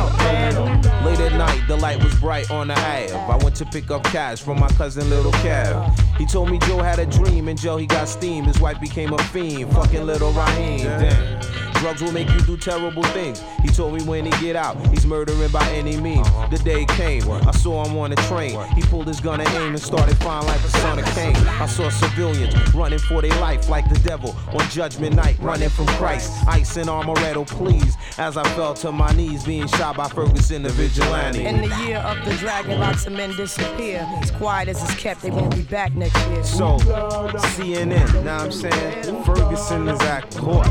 Late 1.04 1.20
at 1.20 1.34
night, 1.34 1.62
the 1.68 1.76
light 1.76 2.02
was 2.02 2.14
bright 2.14 2.50
on 2.50 2.68
the 2.68 2.72
Ave. 2.72 3.12
I 3.12 3.36
went 3.44 3.56
to 3.56 3.66
pick 3.66 3.90
up 3.90 4.04
cash 4.04 4.40
from 4.40 4.58
my 4.58 4.68
cousin 4.68 5.11
Little 5.11 5.32
Kev. 5.32 5.98
He 6.16 6.24
told 6.24 6.50
me 6.50 6.58
Joe 6.61 6.78
had 6.78 6.98
a 6.98 7.04
dream, 7.04 7.46
and 7.48 7.61
Joe 7.61 7.76
he 7.76 7.84
got 7.84 8.08
steam. 8.08 8.44
His 8.44 8.58
wife 8.58 8.80
became 8.80 9.12
a 9.12 9.22
fiend, 9.24 9.70
fucking 9.74 10.06
little 10.06 10.32
Raheem. 10.32 10.84
Damn. 10.84 11.70
Drugs 11.81 12.03
will 12.03 12.12
make 12.12 12.28
you 12.28 12.41
do 12.41 12.59
terrible 12.59 13.03
things. 13.05 13.43
He 13.62 13.68
told 13.68 13.95
me 13.95 14.03
when 14.05 14.26
he 14.26 14.31
get 14.33 14.55
out, 14.55 14.76
he's 14.89 15.07
murdering 15.07 15.51
by 15.51 15.66
any 15.70 15.97
means. 15.97 16.26
Uh-huh. 16.26 16.49
The 16.49 16.59
day 16.59 16.85
came, 16.85 17.22
I 17.31 17.53
saw 17.53 17.87
him 17.87 17.97
on 17.97 18.11
the 18.11 18.16
train. 18.16 18.61
He 18.74 18.83
pulled 18.83 19.09
his 19.09 19.18
gun 19.18 19.41
and 19.41 19.49
aimed 19.49 19.70
and 19.70 19.81
started 19.81 20.18
firing 20.18 20.47
like 20.47 20.61
the 20.61 20.68
son 20.68 20.99
of 20.99 21.07
Cain. 21.14 21.35
I 21.37 21.64
saw 21.64 21.89
civilians 21.89 22.55
running 22.74 22.99
for 22.99 23.22
their 23.22 23.41
life 23.41 23.70
like 23.70 23.89
the 23.89 23.99
devil 24.01 24.37
on 24.53 24.68
Judgment 24.68 25.16
Night, 25.16 25.39
running 25.41 25.70
from 25.70 25.87
Christ. 25.87 26.31
Ice 26.47 26.76
and 26.76 26.91
Armoretto, 26.91 27.47
please. 27.47 27.97
As 28.18 28.37
I 28.37 28.45
fell 28.51 28.74
to 28.74 28.93
my 28.93 29.11
knees, 29.12 29.45
being 29.45 29.66
shot 29.66 29.97
by 29.97 30.09
Ferguson, 30.09 30.62
the 30.62 30.68
vigilante. 30.68 31.47
In 31.47 31.62
the 31.66 31.74
year 31.83 31.97
of 31.97 32.22
the 32.26 32.35
dragon, 32.35 32.78
lots 32.78 33.07
of 33.07 33.14
men 33.14 33.35
disappear. 33.37 34.07
As 34.20 34.31
quiet 34.33 34.68
as 34.68 34.83
it's 34.83 34.97
kept, 34.97 35.22
they 35.22 35.31
won't 35.31 35.57
be 35.57 35.62
back 35.62 35.95
next 35.95 36.18
year. 36.28 36.45
So, 36.45 36.76
CNN, 36.76 38.12
know 38.12 38.20
what 38.20 38.28
I'm 38.28 38.53
saying? 38.53 39.24
Ferguson 39.24 39.89
is 39.89 40.01
at 40.03 40.31
court. 40.37 40.68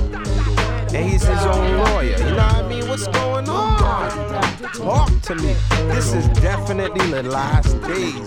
And 0.93 1.09
he's 1.09 1.23
his 1.23 1.45
own 1.45 1.77
lawyer. 1.77 2.17
You 2.17 2.17
know 2.17 2.35
what 2.35 2.55
I 2.55 2.67
mean? 2.67 2.87
What's 2.87 3.07
going 3.07 3.49
on? 3.49 4.09
Talk 4.73 5.21
to 5.23 5.35
me. 5.35 5.55
This 5.93 6.13
is 6.13 6.27
definitely 6.39 7.11
the 7.11 7.23
last 7.23 7.79
days. 7.83 8.25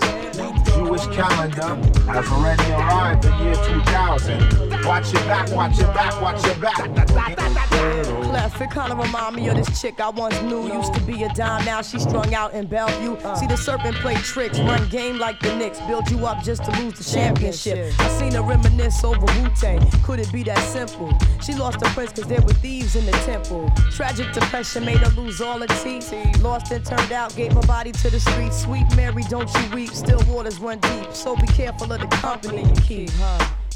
Jewish 0.73 1.05
calendar 1.15 1.75
has 2.11 2.27
already 2.29 2.71
arrived 2.71 3.23
the 3.23 3.35
year 3.43 3.55
2000. 3.55 4.85
Watch 4.85 5.13
your 5.13 5.21
back, 5.23 5.49
watch 5.51 5.77
your 5.77 5.87
back, 5.93 6.21
watch 6.21 6.45
your 6.45 6.55
back. 6.55 8.22
Clef, 8.33 8.61
it 8.61 8.71
kind 8.71 8.91
of 8.91 8.97
remind 8.97 9.35
me 9.35 9.47
of 9.49 9.55
this 9.55 9.79
chick 9.79 9.99
I 9.99 10.09
once 10.09 10.41
knew. 10.41 10.65
Used 10.73 10.91
to 10.95 11.01
be 11.01 11.21
a 11.21 11.29
dime, 11.35 11.63
now 11.65 11.83
she 11.83 11.99
strung 11.99 12.33
out 12.33 12.55
in 12.55 12.65
Bellevue. 12.65 13.13
Uh. 13.17 13.35
See 13.35 13.45
the 13.45 13.55
serpent 13.55 13.95
play 13.97 14.15
tricks, 14.15 14.57
run 14.57 14.89
game 14.89 15.19
like 15.19 15.39
the 15.39 15.55
Knicks, 15.55 15.79
build 15.81 16.09
you 16.09 16.25
up 16.25 16.43
just 16.43 16.63
to 16.65 16.71
lose 16.81 16.97
the 16.97 17.03
championship. 17.03 17.93
I 17.99 18.07
seen 18.17 18.31
her 18.31 18.41
reminisce 18.41 19.03
over 19.03 19.19
Wu 19.19 19.49
Tang. 19.55 19.87
Could 20.01 20.19
it 20.19 20.31
be 20.33 20.41
that 20.45 20.57
simple? 20.57 21.15
She 21.43 21.53
lost 21.53 21.85
her 21.85 21.93
prince 21.93 22.11
cause 22.13 22.25
there 22.25 22.41
were 22.41 22.53
thieves 22.53 22.95
in 22.95 23.05
the 23.05 23.11
temple. 23.11 23.71
Tragic 23.91 24.33
depression 24.33 24.83
made 24.83 24.97
her 24.97 25.11
lose 25.11 25.39
all 25.39 25.59
her 25.59 25.67
teeth. 25.83 26.11
Lost 26.41 26.71
and 26.71 26.83
turned 26.83 27.11
out, 27.11 27.35
gave 27.35 27.53
her 27.53 27.61
body 27.67 27.91
to 27.91 28.09
the 28.09 28.19
streets. 28.19 28.63
Sweet 28.63 28.87
Mary, 28.95 29.21
don't 29.29 29.53
you 29.53 29.75
weep, 29.75 29.91
still 29.91 30.23
waters 30.27 30.57
run 30.57 30.79
deep. 30.79 31.13
So 31.13 31.35
be 31.35 31.45
careful 31.45 31.93
of 31.93 32.01
the 32.01 32.07
company 32.07 32.63
you 32.63 32.81
keep. 32.81 33.11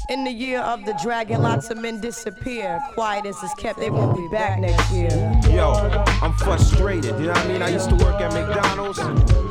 In 0.08 0.24
the 0.24 0.30
year 0.30 0.60
of 0.60 0.86
the 0.86 0.98
dragon, 1.02 1.42
lots 1.42 1.70
of 1.70 1.76
men 1.76 2.00
disappear. 2.00 2.80
Quietness 2.94 3.42
is 3.42 3.52
kept, 3.58 3.78
they 3.78 3.90
won't 3.90 4.16
be 4.16 4.26
back 4.28 4.58
next 4.58 4.90
year. 4.90 5.10
Yo, 5.50 5.72
I'm 6.22 6.32
frustrated. 6.32 7.14
You 7.20 7.26
know 7.26 7.32
what 7.32 7.44
I 7.44 7.48
mean? 7.48 7.60
I 7.60 7.68
used 7.68 7.90
to 7.90 7.94
work 7.96 8.18
at 8.18 8.32
McDonald's, 8.32 8.98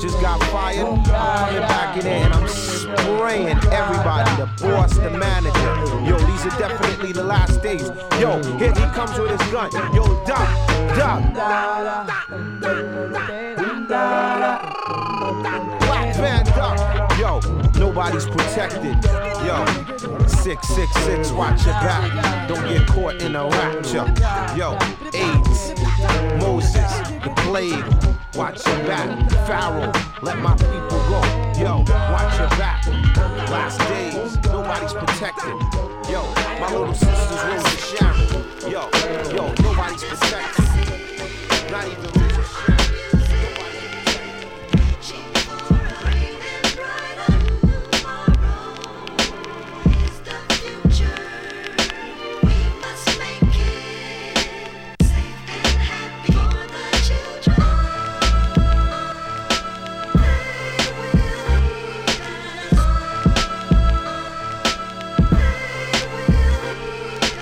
just 0.02 0.20
got 0.20 0.42
fired. 0.46 0.80
I'm 0.84 1.04
coming 1.06 1.62
back 1.62 1.98
in 1.98 2.06
there 2.06 2.26
and 2.26 2.34
I'm 2.34 2.48
spraying 2.48 3.50
everybody, 3.72 4.32
the 4.42 4.50
boss, 4.64 4.96
the 4.98 5.12
manager. 5.12 5.76
Yo, 6.10 6.18
these 6.26 6.46
are 6.48 6.58
definitely 6.58 7.12
the 7.12 7.24
last 7.24 7.62
days. 7.62 7.92
Yo, 8.20 8.42
here 8.58 8.74
he 8.74 8.86
comes 8.96 9.16
with 9.20 9.40
his 9.40 9.52
gun. 9.52 9.72
Yo, 9.94 10.06
Doc, 10.26 10.50
Doc. 10.98 11.22
Nobody's 17.78 18.26
protected. 18.26 18.96
Yo, 19.46 19.66
666, 20.28 21.32
watch 21.32 21.66
your 21.66 21.74
back. 21.74 22.48
Don't 22.48 22.68
get 22.68 22.88
caught 22.88 23.22
in 23.22 23.36
a 23.36 23.48
rapture. 23.48 24.06
Yo, 24.58 24.78
AIDS, 25.14 25.74
Moses, 26.42 26.92
the 27.24 27.34
plague. 27.38 27.86
Watch 28.36 28.66
your 28.68 28.78
back. 28.86 29.30
Pharaoh, 29.48 29.92
let 30.22 30.38
my 30.40 30.56
people 30.56 31.00
go. 31.10 31.22
Yo, 31.58 31.84
watch 32.12 32.38
your 32.38 32.50
back. 32.50 32.86
Last 33.50 33.80
days, 33.90 34.38
nobody's 34.46 34.94
protected. 34.94 35.56
Yo, 36.12 36.24
my 36.60 36.72
little 36.72 36.94
sister's 36.94 37.44
room 37.44 37.64
to 37.64 37.78
Sharon. 37.78 38.72
Yo, 38.72 38.90
yo, 39.36 39.54
nobody's 39.64 40.04
protected. 40.04 40.66
Not 41.72 41.88
even 41.88 42.27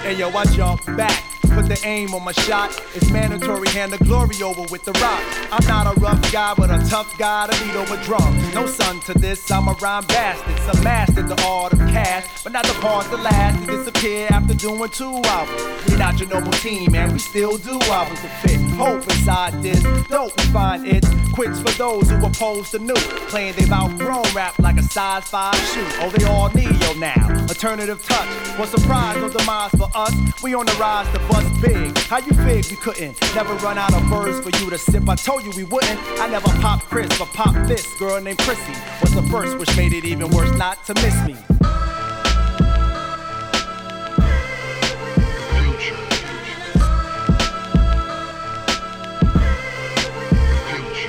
Hey 0.06 0.14
yo, 0.14 0.30
I 0.30 0.45
jump 0.45 0.86
back. 0.95 1.34
The 1.66 1.82
aim 1.84 2.13
on 2.13 2.24
my 2.24 2.32
shot. 2.32 2.80
It's 2.93 3.09
mandatory, 3.09 3.68
hand 3.70 3.91
the 3.91 3.97
glory 3.97 4.43
over 4.43 4.61
with 4.72 4.84
the 4.84 4.91
rock. 5.01 5.22
I'm 5.51 5.66
not 5.68 5.97
a 5.97 5.99
rough 5.99 6.22
guy, 6.32 6.53
but 6.53 6.70
a 6.70 6.78
tough 6.89 7.18
guy 7.18 7.47
to 7.47 7.66
beat 7.66 7.76
over 7.76 7.97
drums. 8.03 8.53
No 8.53 8.68
son 8.68 8.99
to 9.01 9.13
this, 9.16 9.49
I'm 9.49 9.68
a 9.68 9.74
rhyme 9.74 10.05
bastard. 10.05 10.59
Some 10.59 10.84
mastered 10.84 11.28
the 11.28 11.41
art 11.43 11.74
of 11.74 11.80
cash, 11.80 12.43
but 12.43 12.53
not 12.53 12.66
the 12.66 12.74
part 12.74 13.07
to 13.07 13.18
last 13.18 13.66
to 13.66 13.78
disappear 13.78 14.28
after 14.30 14.53
doing 14.53 14.89
two 14.89 15.22
albums. 15.26 15.89
We're 15.89 15.97
not 15.97 16.20
your 16.20 16.30
normal 16.30 16.51
team, 16.53 16.91
man. 16.91 17.11
We 17.11 17.20
still 17.20 17.57
do 17.57 17.80
albums 17.82 18.22
to 18.22 18.28
fit. 18.28 18.59
Hope 18.78 19.01
inside 19.03 19.63
this. 19.63 19.82
Dope, 20.07 20.38
we 20.38 20.43
find 20.53 20.86
it. 20.86 21.03
Quits 21.34 21.59
for 21.59 21.72
those 21.78 22.09
who 22.09 22.24
oppose 22.24 22.72
the 22.72 22.80
new. 22.80 22.93
Playing 23.30 23.55
they've 23.55 23.72
outgrown 23.72 24.26
rap 24.36 24.57
like 24.59 24.78
a 24.78 24.84
size 24.84 25.24
5 25.24 25.55
shoe. 25.55 25.88
Oh, 25.99 26.09
they 26.16 26.26
all 26.26 26.49
Neo 26.53 26.93
now. 26.93 27.45
Alternative 27.49 28.01
touch. 28.05 28.28
What 28.59 28.70
surprise, 28.70 29.18
no 29.18 29.30
demise 29.30 29.72
for 29.72 29.89
us. 29.95 30.13
We 30.43 30.53
on 30.53 30.68
the 30.68 30.74
rise 30.74 31.11
to 31.13 31.20
bust 31.28 31.55
big. 31.62 31.97
How 31.97 32.18
you 32.18 32.34
fig 32.34 32.66
we 32.70 32.78
couldn't? 32.78 33.20
Never 33.36 33.53
run 33.56 33.78
out 33.78 33.93
of 33.93 34.10
words 34.12 34.39
for 34.39 34.49
you 34.62 34.70
to 34.70 34.78
sip. 34.78 35.08
I 35.08 35.16
told 35.16 35.43
you 35.43 35.51
we 35.51 35.64
wouldn't. 35.64 35.99
I 36.20 36.28
never 36.28 36.49
pop 36.60 36.82
Chris, 36.84 37.08
but 37.18 37.28
pop 37.34 37.53
this 37.68 37.86
girl 37.99 38.20
named 38.22 38.39
Chrissy. 38.39 38.74
Was 39.01 39.14
the 39.14 39.24
first, 39.24 39.58
which 39.58 39.76
made 39.78 39.93
it 39.93 40.06
even 40.06 40.30
worse 40.32 40.56
not 40.58 40.84
to 40.86 40.93
miss 40.95 41.16
me. 41.26 41.36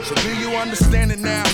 So 0.05 0.15
do 0.15 0.37
you 0.37 0.51
understand 0.57 1.11
it 1.13 1.19
now? 1.19 1.46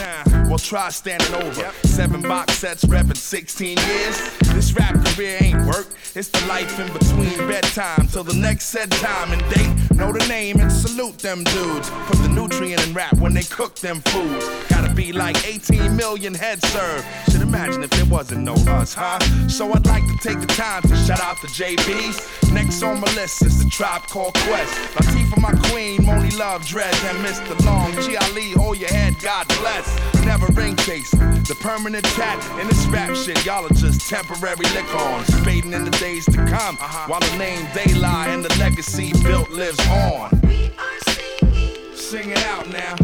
Try 0.63 0.89
standing 0.91 1.35
over. 1.35 1.71
Seven 1.83 2.23
box 2.23 2.55
sets, 2.55 2.85
reppin' 2.85 3.17
16 3.17 3.77
years. 3.77 4.39
This 4.55 4.73
rap 4.73 4.95
career 5.07 5.37
ain't 5.41 5.67
work. 5.67 5.89
It's 6.15 6.29
the 6.29 6.45
life 6.47 6.79
in 6.79 6.91
between 6.93 7.37
bedtime 7.49 8.07
till 8.07 8.25
the 8.25 8.35
next 8.35 8.67
set 8.67 8.91
time 8.91 9.33
and 9.33 9.43
date. 9.55 9.97
Know 9.97 10.13
the 10.13 10.25
name 10.29 10.61
and 10.61 10.71
salute 10.71 11.19
them 11.19 11.45
dudes. 11.45 11.91
Put 12.07 12.19
the 12.19 12.29
nutrient 12.29 12.87
in 12.87 12.95
rap 12.95 13.15
when 13.15 13.35
they 13.35 13.43
cook 13.43 13.75
them 13.77 14.01
foods. 14.03 14.49
Gotta 14.69 14.95
be 14.95 15.13
like 15.13 15.47
18 15.47 15.97
million 15.97 16.33
heads 16.33 16.67
served. 16.69 17.05
Should 17.53 17.61
imagine 17.61 17.83
if 17.83 17.91
there 17.91 18.07
wasn't 18.07 18.45
no 18.45 18.55
us, 18.55 18.95
huh? 18.95 19.19
So 19.47 19.71
I'd 19.75 19.85
like 19.85 20.07
to 20.07 20.17
take 20.27 20.41
the 20.41 20.47
time 20.47 20.81
to 20.83 20.97
shout 20.97 21.21
out 21.21 21.39
the 21.43 21.49
JBs. 21.49 22.51
Next 22.51 22.83
on 22.83 22.99
my 22.99 23.13
list 23.15 23.45
is 23.45 23.63
the 23.63 23.69
Tribe 23.69 24.07
Called 24.07 24.33
Quest. 24.35 24.73
Latifah, 24.95 25.39
my 25.39 25.53
queen, 25.69 26.01
Monie 26.01 26.37
Love, 26.39 26.67
Dread, 26.67 26.95
and 27.05 27.19
Mr. 27.19 27.63
Long. 27.67 27.93
G. 28.01 28.17
Ali, 28.17 28.53
hold 28.53 28.79
your 28.79 28.89
head, 28.89 29.17
God 29.21 29.47
bless. 29.61 29.87
Never 30.25 30.47
ring 30.53 30.77
chasing. 30.77 31.19
The 31.45 31.57
permanent 31.61 32.05
tat 32.17 32.41
in 32.59 32.69
this 32.69 32.87
rap 32.87 33.15
shit, 33.15 33.45
y'all 33.45 33.67
are 33.67 33.75
just 33.75 34.09
temporary 34.09 34.67
lick 34.73 34.95
ons. 34.95 35.29
Fading 35.45 35.75
in 35.75 35.85
the 35.85 35.91
days 35.93 36.25
to 36.27 36.39
come. 36.47 36.79
Uh-huh. 36.81 37.07
While 37.09 37.21
the 37.21 37.37
name 37.37 37.69
they 37.75 37.93
lie 37.93 38.29
and 38.29 38.43
the 38.43 38.59
legacy 38.59 39.13
built 39.25 39.51
lives 39.51 39.79
on. 39.89 40.41
We 40.45 40.73
are 40.79 41.01
singing. 41.13 41.97
Sing 41.97 42.31
it 42.31 42.43
out 42.47 42.71
now. 42.71 42.97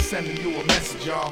Sending 0.00 0.38
you 0.38 0.58
a 0.58 0.64
message, 0.64 1.04
y'all. 1.06 1.30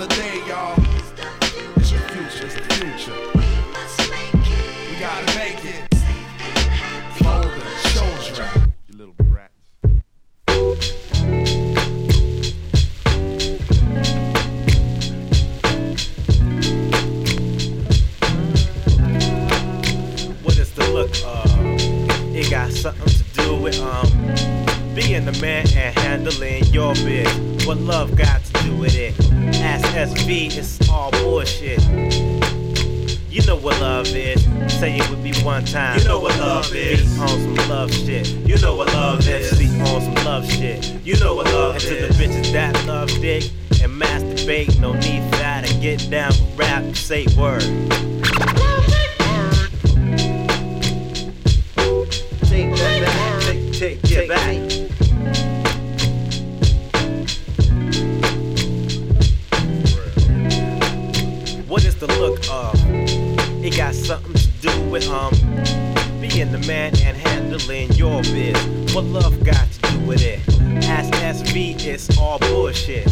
Another 0.00 0.16
day, 0.16 0.42
y'all. 0.48 0.82
It's 1.76 1.90
the 1.90 1.98
future, 2.08 2.46
it's 2.46 2.54
the 2.54 2.62
future. 2.76 3.12
We 4.88 4.94
gotta 4.98 5.26
make 5.36 5.62
it. 5.62 5.90
Brat. 9.28 9.50
What 20.42 20.56
is 20.56 20.70
the 20.72 20.88
look 20.94 21.14
of? 21.26 22.34
It 22.34 22.48
got 22.50 22.72
something 22.72 23.06
to 23.06 23.22
do 23.34 23.54
with 23.60 23.78
um 23.80 24.08
being 24.94 25.26
the 25.26 25.38
man 25.42 25.66
and 25.76 25.98
handling 25.98 26.64
your 26.72 26.94
biz. 26.94 27.66
What 27.66 27.76
love 27.76 28.16
got 28.16 28.49
do 28.62 28.76
with 28.76 28.96
it? 28.96 29.14
Ask 29.62 29.86
SV, 29.94 30.56
it's 30.56 30.88
all 30.88 31.10
bullshit. 31.10 31.80
You 33.30 33.42
know 33.46 33.56
what 33.56 33.80
love 33.80 34.08
is. 34.08 34.42
Say 34.80 34.96
it 34.96 35.08
with 35.08 35.20
me 35.20 35.32
one 35.44 35.64
time. 35.64 35.98
You 35.98 36.04
know 36.04 36.18
what 36.18 36.36
love 36.38 36.74
is. 36.74 37.00
Be 37.14 37.20
on 37.20 37.28
some 37.28 37.68
love 37.68 37.92
shit. 37.92 38.28
You 38.28 38.58
know 38.58 38.74
what 38.74 38.88
love 38.88 39.28
is. 39.28 39.58
Be 39.58 39.66
on 39.82 40.00
some 40.00 40.24
love 40.24 40.50
shit. 40.50 40.92
You 41.04 41.18
know 41.20 41.36
what 41.36 41.46
love 41.46 41.74
and 41.76 41.84
is. 41.84 41.88
to 41.88 41.94
the 42.08 42.24
bitches 42.24 42.52
that 42.52 42.86
love 42.86 43.08
dick 43.20 43.44
and 43.82 43.92
masturbate, 44.00 44.78
no 44.80 44.92
need 44.94 45.22
for 45.30 45.36
that. 45.36 45.70
And 45.70 45.80
get 45.80 46.10
down 46.10 46.32
rap, 46.56 46.96
say 46.96 47.26
word. 47.38 47.62
Take 52.46 52.74
that 52.76 53.00
back. 53.04 53.42
Take, 53.42 53.72
take, 53.72 54.02
take 54.02 54.28
back. 54.28 54.69
It 63.62 63.76
got 63.76 63.94
something 63.94 64.34
to 64.34 64.48
do 64.60 64.90
with 64.90 65.08
um 65.08 65.32
being 66.20 66.50
the 66.50 66.58
man 66.66 66.92
and 67.04 67.16
handling 67.16 67.92
your 67.92 68.22
biz. 68.22 68.94
What 68.94 69.04
love 69.04 69.44
got 69.44 69.70
to 69.70 69.80
do 69.92 70.00
with 70.00 70.22
it? 70.22 70.40
Ask 70.84 71.12
SV, 71.12 71.84
it's 71.86 72.18
all 72.18 72.38
bullshit. 72.40 73.06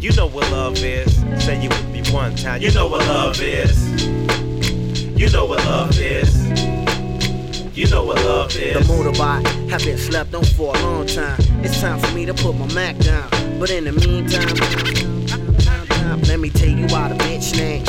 You 0.00 0.10
know 0.12 0.26
what 0.26 0.50
love 0.50 0.78
is. 0.78 1.14
Say 1.44 1.62
you 1.62 1.68
with 1.68 1.88
me 1.90 2.02
one 2.10 2.34
time. 2.34 2.62
You 2.62 2.72
know 2.72 2.86
what 2.86 3.06
love 3.06 3.40
is. 3.40 3.76
You 5.14 5.28
know 5.30 5.44
what 5.44 5.64
love 5.66 5.98
is. 5.98 6.34
You 7.76 7.88
know 7.88 8.04
what 8.04 8.16
love 8.24 8.56
is. 8.56 8.86
The 8.86 8.92
motorbike 8.92 9.70
have 9.70 9.84
been 9.84 9.98
slept 9.98 10.34
on 10.34 10.44
for 10.44 10.74
a 10.74 10.82
long 10.82 11.06
time. 11.06 11.38
It's 11.62 11.80
time 11.80 11.98
for 12.00 12.10
me 12.14 12.24
to 12.24 12.32
put 12.34 12.56
my 12.56 12.72
Mac 12.72 12.96
down. 12.98 13.28
But 13.60 13.70
in 13.70 13.84
the 13.84 13.92
meantime, 13.92 15.21
let 16.32 16.40
me 16.40 16.48
tell 16.48 16.70
you 16.70 16.86
why 16.86 17.08
the 17.10 17.14
bitch 17.16 17.54
name. 17.58 17.84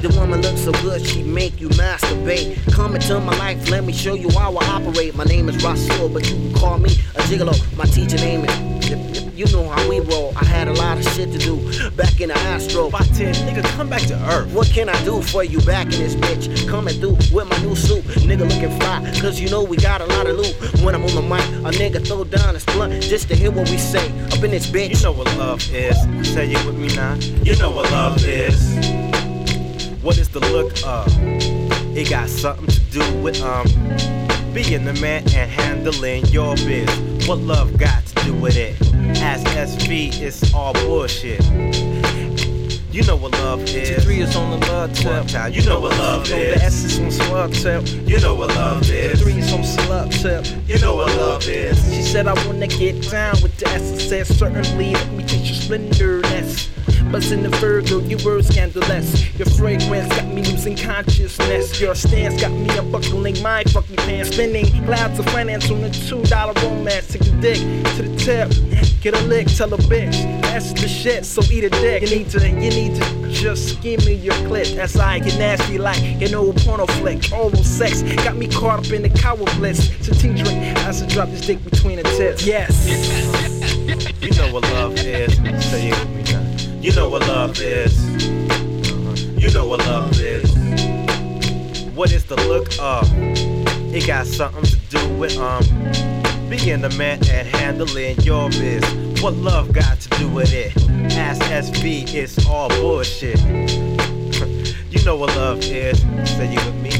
The 0.00 0.08
woman 0.18 0.40
looks 0.40 0.62
so 0.62 0.72
good, 0.72 1.06
she 1.06 1.22
make 1.22 1.60
you 1.60 1.68
masturbate. 1.70 2.56
Come 2.72 2.94
into 2.96 3.20
my 3.20 3.36
life, 3.36 3.68
let 3.68 3.84
me 3.84 3.92
show 3.92 4.14
you 4.14 4.30
how 4.30 4.56
I 4.56 4.64
operate. 4.64 5.14
My 5.14 5.24
name 5.24 5.50
is 5.50 5.62
Rasul, 5.62 6.08
but 6.08 6.26
you 6.26 6.36
can 6.36 6.54
call 6.54 6.78
me 6.78 6.88
a 7.16 7.20
gigolo. 7.28 7.52
My 7.76 7.84
teacher 7.84 8.16
name 8.16 8.46
is. 8.46 8.77
You 9.38 9.46
know 9.52 9.68
how 9.68 9.88
we 9.88 10.00
roll. 10.00 10.32
I 10.34 10.44
had 10.44 10.66
a 10.66 10.72
lot 10.72 10.98
of 10.98 11.04
shit 11.12 11.30
to 11.30 11.38
do 11.38 11.90
back 11.92 12.20
in 12.20 12.30
the 12.30 12.36
Astro. 12.36 12.90
By 12.90 13.02
10, 13.02 13.34
nigga, 13.46 13.62
come 13.76 13.88
back 13.88 14.02
to 14.08 14.14
earth. 14.32 14.52
What 14.52 14.66
can 14.66 14.88
I 14.88 15.04
do 15.04 15.22
for 15.22 15.44
you 15.44 15.60
back 15.60 15.84
in 15.84 15.92
this 15.92 16.16
bitch? 16.16 16.68
Coming 16.68 16.94
through 16.94 17.18
with 17.32 17.48
my 17.48 17.56
new 17.58 17.76
suit. 17.76 18.02
Nigga 18.26 18.40
looking 18.40 18.76
fly, 18.80 18.98
cause 19.20 19.38
you 19.38 19.48
know 19.48 19.62
we 19.62 19.76
got 19.76 20.00
a 20.00 20.06
lot 20.06 20.26
of 20.26 20.38
loot. 20.38 20.82
When 20.82 20.92
I'm 20.92 21.04
on 21.04 21.14
the 21.14 21.22
mic, 21.22 21.40
a 21.62 21.70
nigga 21.70 22.04
throw 22.04 22.24
down 22.24 22.54
his 22.54 22.64
blunt 22.64 23.00
just 23.00 23.28
to 23.28 23.36
hear 23.36 23.52
what 23.52 23.70
we 23.70 23.78
say. 23.78 24.10
Up 24.32 24.42
in 24.42 24.50
this 24.50 24.68
bitch. 24.68 24.96
You 24.96 25.04
know 25.04 25.12
what 25.12 25.28
love 25.38 25.60
is. 25.72 25.96
Say 26.28 26.50
it 26.50 26.66
with 26.66 26.76
me 26.76 26.88
now. 26.96 27.14
You 27.44 27.56
know 27.58 27.70
what 27.70 27.88
love 27.92 28.24
is. 28.26 28.58
What 30.02 30.18
is 30.18 30.28
the 30.30 30.40
look 30.40 30.72
of? 30.84 31.06
It 31.96 32.10
got 32.10 32.28
something 32.28 32.66
to 32.66 32.80
do 32.90 33.22
with 33.22 33.40
um 33.42 33.66
being 34.52 34.84
the 34.84 34.94
man 34.94 35.22
and 35.32 35.48
handling 35.48 36.26
your 36.26 36.56
biz. 36.56 36.88
What 37.28 37.38
love 37.38 37.78
got 37.78 38.04
to 38.04 38.24
do 38.24 38.34
with 38.34 38.56
it? 38.56 38.87
As 39.16 39.42
SV, 39.44 40.20
it's 40.20 40.54
all 40.54 40.72
bullshit. 40.74 41.44
You 42.90 43.04
know 43.04 43.16
what 43.16 43.32
love 43.32 43.60
is. 43.62 44.04
T3 44.04 44.18
is 44.18 44.34
on 44.36 44.58
the 44.58 44.66
love 44.66 44.92
tip. 44.92 45.26
time, 45.28 45.52
You 45.52 45.62
know 45.64 45.78
what 45.80 45.92
love 45.98 46.22
is. 46.24 46.30
the 46.30 46.64
S 46.64 46.84
is 46.84 46.98
on 46.98 47.10
slug 47.10 47.52
tip. 47.52 47.86
You 48.08 48.18
know 48.20 48.34
what 48.34 48.48
love 48.50 48.82
is. 48.90 49.20
T3 49.22 49.36
is 49.38 49.52
on 49.52 49.64
slug 49.64 50.10
tip. 50.10 50.46
You 50.66 50.78
know 50.80 50.96
what 50.96 51.14
love 51.16 51.46
is. 51.46 51.78
She 51.94 52.02
said 52.02 52.26
I 52.26 52.34
wanna 52.46 52.66
get 52.66 53.10
down 53.10 53.36
with 53.42 53.56
the 53.58 53.68
S. 53.68 53.92
I 53.92 53.98
said 53.98 54.26
certainly 54.26 54.92
let 54.94 55.12
me 55.12 55.24
teach 55.24 55.48
you 55.50 55.54
splendorness. 55.54 56.68
Buzz 56.68 56.77
in 57.30 57.42
the 57.42 57.48
Virgo, 57.58 58.00
you 58.00 58.16
were 58.24 58.42
scandalous. 58.42 59.36
Your 59.38 59.46
fragrance 59.46 60.08
got 60.08 60.26
me 60.26 60.42
losing 60.42 60.76
consciousness. 60.76 61.80
Your 61.80 61.94
stance 61.94 62.40
got 62.40 62.52
me 62.52 62.68
unbuckling 62.78 63.42
my 63.42 63.64
fucking 63.64 63.96
pants. 63.96 64.30
Spending 64.30 64.66
clouds 64.84 65.18
of 65.18 65.26
finance 65.26 65.70
on 65.70 65.84
a 65.84 65.90
two 65.90 66.22
dollar 66.24 66.54
romance. 66.62 67.08
Take 67.08 67.24
the 67.24 67.38
dick 67.40 67.58
to 67.96 68.02
the 68.02 68.16
tip. 68.16 68.50
Get 69.02 69.14
a 69.14 69.20
lick, 69.26 69.48
tell 69.48 69.72
a 69.74 69.78
bitch. 69.78 70.16
That's 70.42 70.72
the 70.72 70.88
shit, 70.88 71.24
so 71.26 71.42
eat 71.52 71.64
a 71.64 71.70
dick. 71.70 72.02
You 72.02 72.18
need 72.18 72.30
to, 72.30 72.48
you 72.48 72.70
need 72.70 72.94
to 72.96 73.30
just 73.30 73.80
give 73.82 74.04
me 74.06 74.14
your 74.14 74.34
clit. 74.46 74.74
That's 74.76 74.96
I 74.96 75.18
get 75.18 75.38
nasty 75.38 75.78
like 75.78 76.00
an 76.22 76.34
old 76.34 76.56
porno 76.62 76.86
flick. 76.86 77.32
Oral 77.32 77.54
sex 77.56 78.02
got 78.24 78.36
me 78.36 78.48
caught 78.48 78.86
up 78.86 78.92
in 78.92 79.02
the 79.02 79.10
cower 79.10 79.44
bliss. 79.56 79.90
So 80.06 80.12
tea 80.12 80.34
drink 80.34 80.78
I 80.78 81.06
drop 81.08 81.28
this 81.28 81.46
dick 81.46 81.62
between 81.64 81.96
the 81.96 82.04
tips. 82.04 82.46
Yes. 82.46 83.38
You 84.20 84.30
know 84.32 84.52
what 84.52 84.64
love 84.64 84.98
is. 84.98 85.38
Me 85.40 85.52
now. 85.52 86.47
You 86.80 86.94
know 86.94 87.08
what 87.08 87.22
love 87.22 87.60
is. 87.60 87.92
You 89.36 89.50
know 89.52 89.66
what 89.66 89.80
love 89.80 90.12
is. 90.20 90.48
What 91.94 92.12
is 92.12 92.24
the 92.24 92.36
look 92.46 92.68
of? 92.78 93.10
It 93.92 94.06
got 94.06 94.28
something 94.28 94.62
to 94.62 94.76
do 94.88 95.08
with 95.16 95.36
um 95.38 95.64
being 96.48 96.80
the 96.80 96.94
man 96.96 97.18
and 97.28 97.48
handling 97.48 98.20
your 98.20 98.48
biz. 98.50 98.84
What 99.20 99.34
love 99.34 99.72
got 99.72 99.98
to 100.00 100.08
do 100.18 100.28
with 100.28 100.52
it? 100.52 100.72
Ask 101.16 101.42
SV, 101.42 102.14
it's 102.14 102.46
all 102.46 102.68
bullshit. 102.68 103.40
you 104.90 105.04
know 105.04 105.16
what 105.16 105.34
love 105.34 105.58
is. 105.64 106.00
Say 106.30 106.52
you 106.52 106.60
with 106.64 106.76
me. 106.76 106.92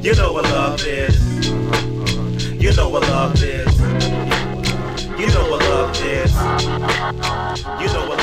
You 0.00 0.14
know 0.14 0.32
what 0.32 0.44
love 0.44 0.80
is. 0.86 1.14
You 2.52 2.74
know 2.74 2.88
what 2.88 3.02
love 3.02 3.34
is. 3.42 3.78
You 5.20 5.28
know 5.28 5.50
what 5.50 5.60
love 5.60 5.96
is. 6.02 6.32
You 7.80 7.92
know 7.92 8.06
what 8.08 8.15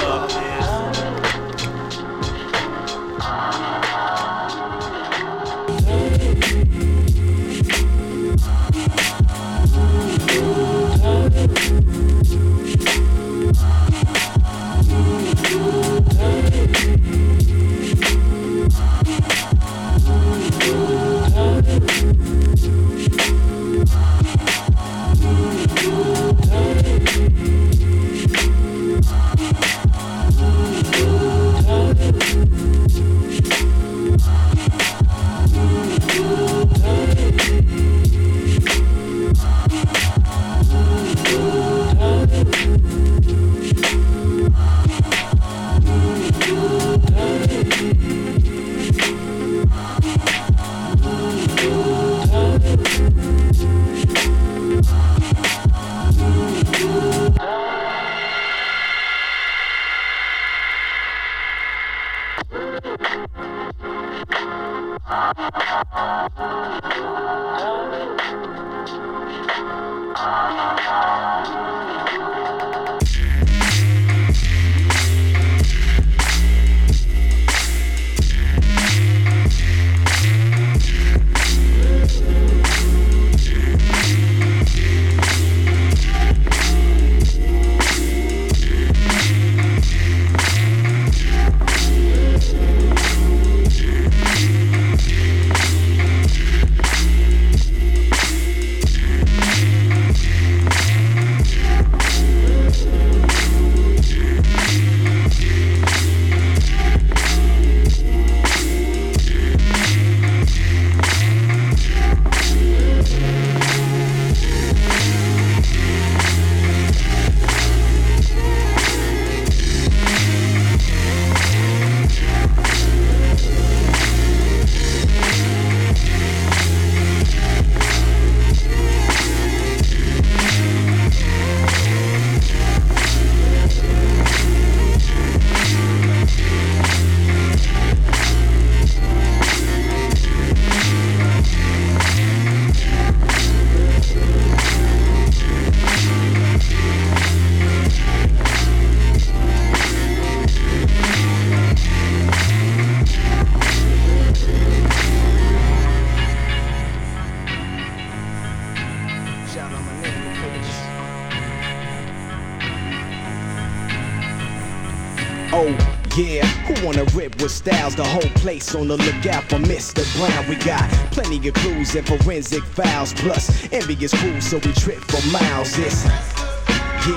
Oh, 165.56 165.70
Yeah, 166.18 166.46
who 166.66 166.86
wanna 166.86 167.06
rip 167.16 167.40
with 167.42 167.52
styles? 167.52 167.96
The 167.96 168.04
whole 168.04 168.30
place 168.42 168.74
on 168.74 168.88
the 168.88 168.98
lookout 168.98 169.44
for 169.44 169.58
Mr. 169.58 170.04
Brown. 170.18 170.48
We 170.50 170.56
got 170.56 170.90
plenty 171.12 171.48
of 171.48 171.54
clues 171.54 171.96
and 171.96 172.06
forensic 172.08 172.64
files. 172.64 173.14
Plus, 173.14 173.68
envious 173.72 174.14
crew, 174.20 174.42
so 174.42 174.58
we 174.58 174.74
trip 174.74 175.00
for 175.06 175.22
miles. 175.32 175.78
It's 175.78 176.06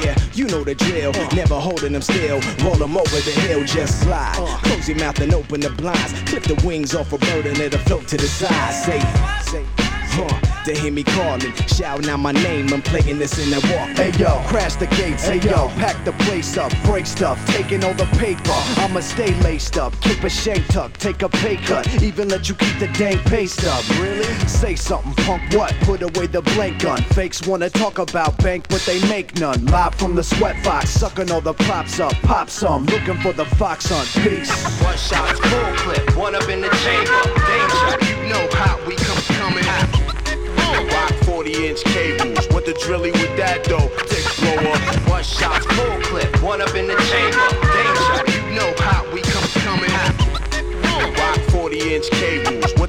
yeah, 0.03 0.17
you 0.35 0.47
know 0.49 0.65
the 0.65 0.75
drill. 0.75 1.13
Uh. 1.17 1.29
Never 1.35 1.59
holding 1.59 1.93
them 1.93 2.03
still. 2.03 2.41
Roll 2.65 2.75
them 2.77 2.97
over 2.97 3.21
the 3.21 3.33
hill, 3.47 3.65
just 3.65 4.03
slide. 4.03 4.37
Uh. 4.39 4.59
Close 4.65 4.89
your 4.89 4.99
mouth 4.99 5.19
and 5.21 5.33
open 5.33 5.61
the 5.61 5.71
blinds. 5.71 6.13
Clip 6.29 6.43
the 6.43 6.57
wings 6.67 6.95
off 6.95 7.13
a 7.13 7.19
bird 7.19 7.47
and 7.47 7.57
let 7.59 7.73
it 7.73 7.79
float 7.89 8.07
to 8.09 8.17
the 8.17 8.29
side. 8.29 8.75
Say, 8.75 9.01
say, 9.51 9.86
huh. 10.17 10.57
They 10.67 10.77
hear 10.77 10.91
me 10.91 11.05
calling, 11.05 11.53
shouting 11.69 12.11
out 12.11 12.19
my 12.19 12.33
name. 12.33 12.73
I'm 12.73 12.83
playing 12.83 13.21
this 13.21 13.39
in 13.39 13.51
the 13.51 13.61
walk. 13.73 13.91
Hey 13.97 14.11
yo, 14.19 14.43
crash 14.49 14.75
the 14.75 14.89
gates. 14.89 15.25
Hey 15.25 15.39
yo, 15.39 15.69
pack 15.79 16.05
the 16.05 16.13
place 16.25 16.57
up, 16.57 16.73
break 16.85 17.07
stuff, 17.07 17.39
taking 17.47 17.85
all 17.85 17.95
the 17.95 18.07
paper. 18.19 18.59
I'ma 18.83 18.99
stay 18.99 19.33
laced 19.43 19.77
up, 19.77 19.93
keep 20.01 20.25
a 20.25 20.29
shank 20.29 20.67
tuck, 20.67 20.93
take 20.95 21.23
a 21.23 21.29
pay 21.29 21.57
cut, 21.57 21.87
even 22.03 22.29
let 22.29 22.49
you 22.49 22.57
keep 22.57 22.77
the 22.81 22.89
dang 22.99 23.19
pay 23.31 23.47
stub. 23.47 23.85
Really? 24.01 24.25
Say 24.49 24.75
something, 24.75 25.15
punk. 25.25 25.55
What? 25.55 25.73
Put 25.83 26.03
away 26.03 26.27
the 26.27 26.43
blank 26.43 26.83
gun. 26.83 27.01
Fakes 27.15 27.47
wanna 27.47 27.71
talk 27.71 27.99
about 27.99 28.37
bank, 28.39 28.67
but 28.69 28.83
they 28.87 29.01
make 29.09 29.39
none. 29.39 29.67
Live 29.67 29.95
from 29.95 30.17
the 30.17 30.25
sweat 30.25 30.57
box, 30.65 30.91
sucking 30.91 31.31
all 31.31 31.41
the 31.41 31.55
props 31.55 32.01
up. 32.01 32.15
Pop 32.23 32.51
some, 32.51 32.87
looking 32.87 33.19
for 33.19 33.33
the 33.33 33.45
fox 33.45 33.87
hunt. 33.89 34.09
Peace. 34.25 34.51
One 34.83 34.97
shot, 34.97 35.37
full 35.37 35.77
clip, 35.77 36.17
one 36.17 36.35
up 36.35 36.49
in 36.49 36.61
the 36.61 36.71
chamber. 36.83 37.23
Danger, 37.47 38.11
you 38.11 38.29
know 38.29 38.49
how 38.51 38.85
we 38.85 38.97
come 38.97 39.23
coming. 39.37 39.96
Rock 41.47 41.55
40 41.55 41.69
inch 41.69 41.85
cables. 41.85 42.47
What 42.49 42.67
the 42.67 42.73
drilly 42.73 43.13
with 43.13 43.37
that 43.37 43.63
though? 43.65 43.89
Dick 44.11 44.27
blower. 44.41 44.79
One 45.09 45.23
shot, 45.23 45.63
full 45.63 46.01
clip, 46.03 46.43
one 46.43 46.61
up 46.61 46.75
in 46.75 46.89
the 46.89 46.97
chamber. 47.07 47.47
Danger, 47.71 48.51
you 48.51 48.55
know 48.57 48.75
how 48.83 49.07
we 49.13 49.21
come 49.23 49.47
coming. 49.63 49.91
Rock 51.15 51.39
40 51.51 51.95
inch 51.95 52.11
cables. 52.11 52.46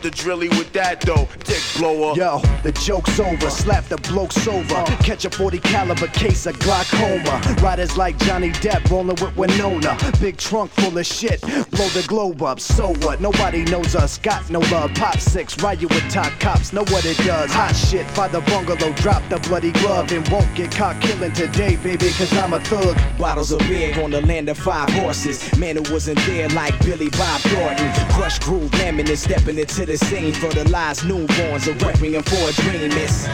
What 0.08 0.16
the 0.16 0.24
drilly 0.24 0.48
with 0.48 0.72
that 0.72 1.02
though? 1.02 1.28
Dick 1.44 1.62
blower. 1.76 2.16
Yo, 2.16 2.40
the 2.64 2.72
joke's 2.72 3.20
over. 3.20 3.50
Slap 3.50 3.84
the 3.90 3.98
blokes 3.98 4.48
over. 4.48 4.86
Catch 5.04 5.26
a 5.26 5.30
40 5.30 5.60
caliber 5.60 6.08
case 6.08 6.46
of 6.46 6.58
glaucoma. 6.60 7.42
Riders 7.62 7.98
like 7.98 8.18
Johnny 8.20 8.52
Depp 8.52 8.90
rolling 8.90 9.18
with 9.20 9.36
Winona. 9.36 9.98
Big 10.22 10.38
trunk 10.38 10.72
full 10.72 10.98
of 10.98 11.06
shit. 11.06 11.42
Blow 11.42 11.90
the 11.90 12.06
globe 12.08 12.42
up. 12.42 12.62
So 12.62 12.94
what? 13.04 13.20
Nobody 13.20 13.66
knows 13.66 13.98
us. 13.98 14.18
Got 14.18 14.50
no 14.50 14.60
love. 14.72 14.94
Pop 14.94 15.20
six. 15.20 15.62
Ride 15.62 15.82
you 15.82 15.90
with 15.90 16.10
top 16.10 16.32
cops. 16.40 16.72
Know 16.72 16.86
what 16.86 17.04
it 17.04 17.18
does. 17.18 17.52
Hot 17.52 17.76
shit. 17.76 18.08
By 18.16 18.30
the 18.30 18.40
bungalow. 18.40 18.94
Drop 18.94 19.28
the 19.28 19.40
bloody 19.40 19.74
glove. 19.74 20.10
And 20.14 20.26
won't 20.30 20.56
get 20.56 20.72
caught 20.72 21.02
killing 21.02 21.34
today, 21.34 21.76
baby. 21.76 22.12
Cause 22.12 22.32
I'm 22.38 22.54
a 22.54 22.62
thug. 22.62 22.98
Bottles 23.18 23.52
of 23.52 23.60
beer 23.60 24.02
on 24.02 24.12
the 24.12 24.22
land 24.22 24.48
of 24.48 24.58
five 24.58 24.90
horses. 24.92 25.54
Man 25.58 25.76
who 25.76 25.92
wasn't 25.92 26.20
there 26.20 26.48
like 26.50 26.80
Billy 26.86 27.10
Bob 27.10 27.42
Thornton. 27.42 27.92
Krush 28.16 28.40
Groove, 28.40 28.72
laminate, 28.72 29.18
stepping 29.18 29.58
into 29.58 29.86
the 29.86 29.97
scene. 29.98 30.34
Fertilize 30.34 31.02
newborns, 31.02 31.68
a 31.68 31.74
requiem 31.86 32.24
for 32.24 32.50
a 32.50 32.54
dream. 32.54 32.92
It's 32.94 33.28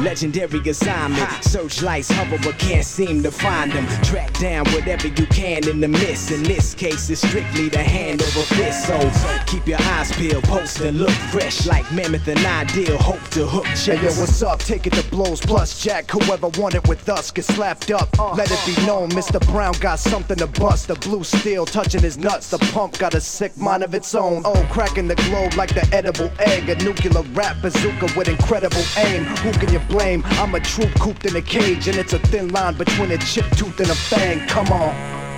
Legendary 0.00 0.58
assignment. 0.68 1.44
Searchlights 1.44 2.10
hover 2.10 2.38
but 2.42 2.58
can't 2.58 2.84
seem 2.84 3.22
to 3.22 3.30
find 3.30 3.70
them. 3.70 3.86
Track 4.02 4.32
down 4.38 4.66
whatever 4.72 5.06
you 5.06 5.26
can 5.26 5.68
in 5.68 5.80
the 5.80 5.86
mist. 5.86 6.32
In 6.32 6.42
this 6.42 6.74
case, 6.74 7.08
it's 7.10 7.26
strictly 7.26 7.68
the 7.68 7.78
hand 7.78 8.20
over 8.20 8.42
fist. 8.42 8.86
So 8.88 8.98
keep 9.46 9.68
your 9.68 9.80
eyes 9.82 10.10
peeled, 10.12 10.44
post 10.44 10.80
and 10.80 10.98
look 10.98 11.10
fresh 11.10 11.66
like 11.66 11.90
Mammoth 11.92 12.26
and 12.26 12.44
Ideal. 12.44 12.98
Hope 12.98 13.22
to 13.30 13.46
hook 13.46 13.66
Hey 13.66 13.96
yo, 13.96 14.08
what's 14.14 14.42
up? 14.42 14.58
Take 14.58 14.86
it 14.86 14.94
to 14.94 15.08
blows 15.10 15.40
plus 15.40 15.80
Jack. 15.80 16.10
Whoever 16.10 16.48
wanted 16.60 16.86
with 16.88 17.08
us 17.08 17.30
get 17.30 17.44
slapped 17.44 17.90
up. 17.92 18.08
Uh-huh. 18.18 18.34
Let 18.34 18.50
it 18.50 18.60
be 18.66 18.86
known, 18.86 19.10
Mr. 19.10 19.44
Brown 19.52 19.74
got 19.80 20.00
something 20.00 20.36
to 20.38 20.48
bust. 20.48 20.88
The 20.88 20.96
blue 20.96 21.22
steel 21.22 21.66
touching 21.66 22.02
his 22.02 22.18
nuts. 22.18 22.50
The 22.50 22.58
pump 22.72 22.98
got 22.98 23.14
a 23.14 23.20
sick 23.20 23.56
mind 23.56 23.84
of 23.84 23.94
its 23.94 24.14
own. 24.14 24.42
Oh, 24.44 24.68
cracking 24.72 25.06
the 25.06 25.14
globe 25.14 25.53
like 25.56 25.74
the 25.74 25.86
edible 25.92 26.30
egg. 26.38 26.68
A 26.68 26.76
nuclear 26.82 27.22
rap 27.32 27.56
bazooka 27.62 28.06
with 28.16 28.28
incredible 28.28 28.82
aim. 28.96 29.24
Who 29.24 29.52
can 29.52 29.72
you 29.72 29.80
blame? 29.80 30.22
I'm 30.40 30.54
a 30.54 30.60
troop 30.60 30.92
cooped 31.00 31.26
in 31.26 31.36
a 31.36 31.42
cage, 31.42 31.88
and 31.88 31.96
it's 31.96 32.12
a 32.12 32.18
thin 32.18 32.48
line 32.48 32.74
between 32.74 33.10
a 33.12 33.18
chip 33.18 33.46
tooth 33.56 33.78
and 33.80 33.90
a 33.90 33.94
fang. 33.94 34.46
Come 34.48 34.68
on. 34.68 34.94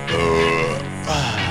Uh. 0.09 1.47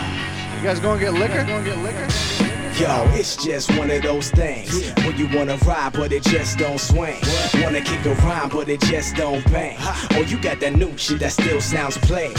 You 0.56 0.62
guys 0.62 0.80
gonna 0.80 0.98
get 0.98 1.12
liquor? 1.12 1.44
Gonna 1.44 1.64
get 1.64 1.78
liquor? 1.78 2.45
Yo, 2.78 3.08
it's 3.14 3.42
just 3.42 3.74
one 3.78 3.90
of 3.90 4.02
those 4.02 4.30
things 4.30 4.92
when 4.96 5.16
you 5.16 5.26
wanna 5.34 5.56
ride, 5.64 5.94
but 5.94 6.12
it 6.12 6.22
just 6.22 6.58
don't 6.58 6.78
swing. 6.78 7.16
Wanna 7.62 7.80
kick 7.80 8.04
a 8.04 8.12
rhyme, 8.16 8.50
but 8.50 8.68
it 8.68 8.82
just 8.82 9.16
don't 9.16 9.42
bang. 9.50 9.78
Or 10.14 10.24
you 10.24 10.38
got 10.38 10.60
that 10.60 10.76
new 10.76 10.94
shit 10.98 11.20
that 11.20 11.32
still 11.32 11.58
sounds 11.62 11.96
plain. 11.96 12.32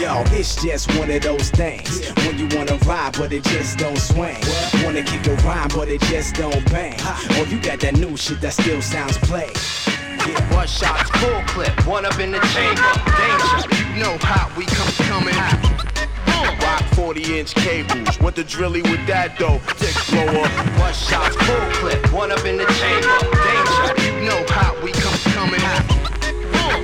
Yo, 0.00 0.24
it's 0.36 0.60
just 0.60 0.92
one 0.98 1.08
of 1.08 1.22
those 1.22 1.50
things 1.50 2.10
when 2.26 2.36
you 2.36 2.48
wanna 2.56 2.78
ride, 2.78 3.16
but 3.16 3.32
it 3.32 3.44
just 3.44 3.78
don't 3.78 3.96
swing. 3.96 4.42
Wanna 4.82 5.04
kick 5.04 5.24
a 5.28 5.36
rhyme, 5.46 5.68
but 5.68 5.88
it 5.88 6.00
just 6.02 6.34
don't 6.34 6.64
bang. 6.72 6.98
Or 7.38 7.46
you 7.46 7.60
got 7.60 7.78
that 7.78 7.94
new 7.94 8.16
shit 8.16 8.40
that 8.40 8.54
still 8.54 8.82
sounds 8.82 9.18
plain. 9.18 9.52
One 10.50 10.66
shot, 10.66 11.06
full 11.18 11.42
clip, 11.46 11.86
one 11.86 12.04
up 12.04 12.18
in 12.18 12.32
the 12.32 12.40
chamber. 12.50 12.82
Danger, 13.22 13.94
you 13.94 14.02
know 14.02 14.18
how 14.18 14.50
we 14.56 14.64
come 14.66 14.90
coming. 15.06 15.89
Rock 16.90 16.96
40 16.96 17.38
inch 17.38 17.54
cables. 17.54 18.18
What 18.20 18.34
the 18.34 18.42
drilly 18.44 18.82
with 18.82 19.06
that 19.06 19.38
though? 19.38 19.60
Dick 19.78 19.94
blower. 20.10 20.48
One 20.80 20.92
shot, 20.92 21.32
full 21.32 21.70
clip, 21.72 22.12
one 22.12 22.32
up 22.32 22.44
in 22.44 22.56
the 22.56 22.66
chamber. 22.66 23.18
Danger, 23.46 23.94
you 24.02 24.26
know 24.26 24.44
how 24.48 24.74
we 24.82 24.92
come 24.92 25.14
coming. 25.32 25.60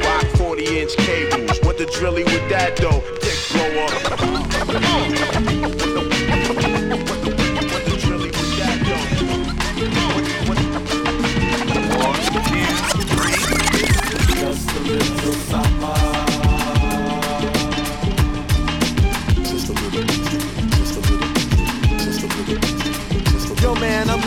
Rock 0.05 0.27
40 0.37 0.81
inch 0.81 0.97
cables. 0.97 1.59
What 1.63 1.79
the 1.79 1.87
drilly 1.87 2.25
with 2.25 2.49
that 2.51 2.77
though? 2.77 3.03
Dick 3.21 3.39
blower. 3.53 5.46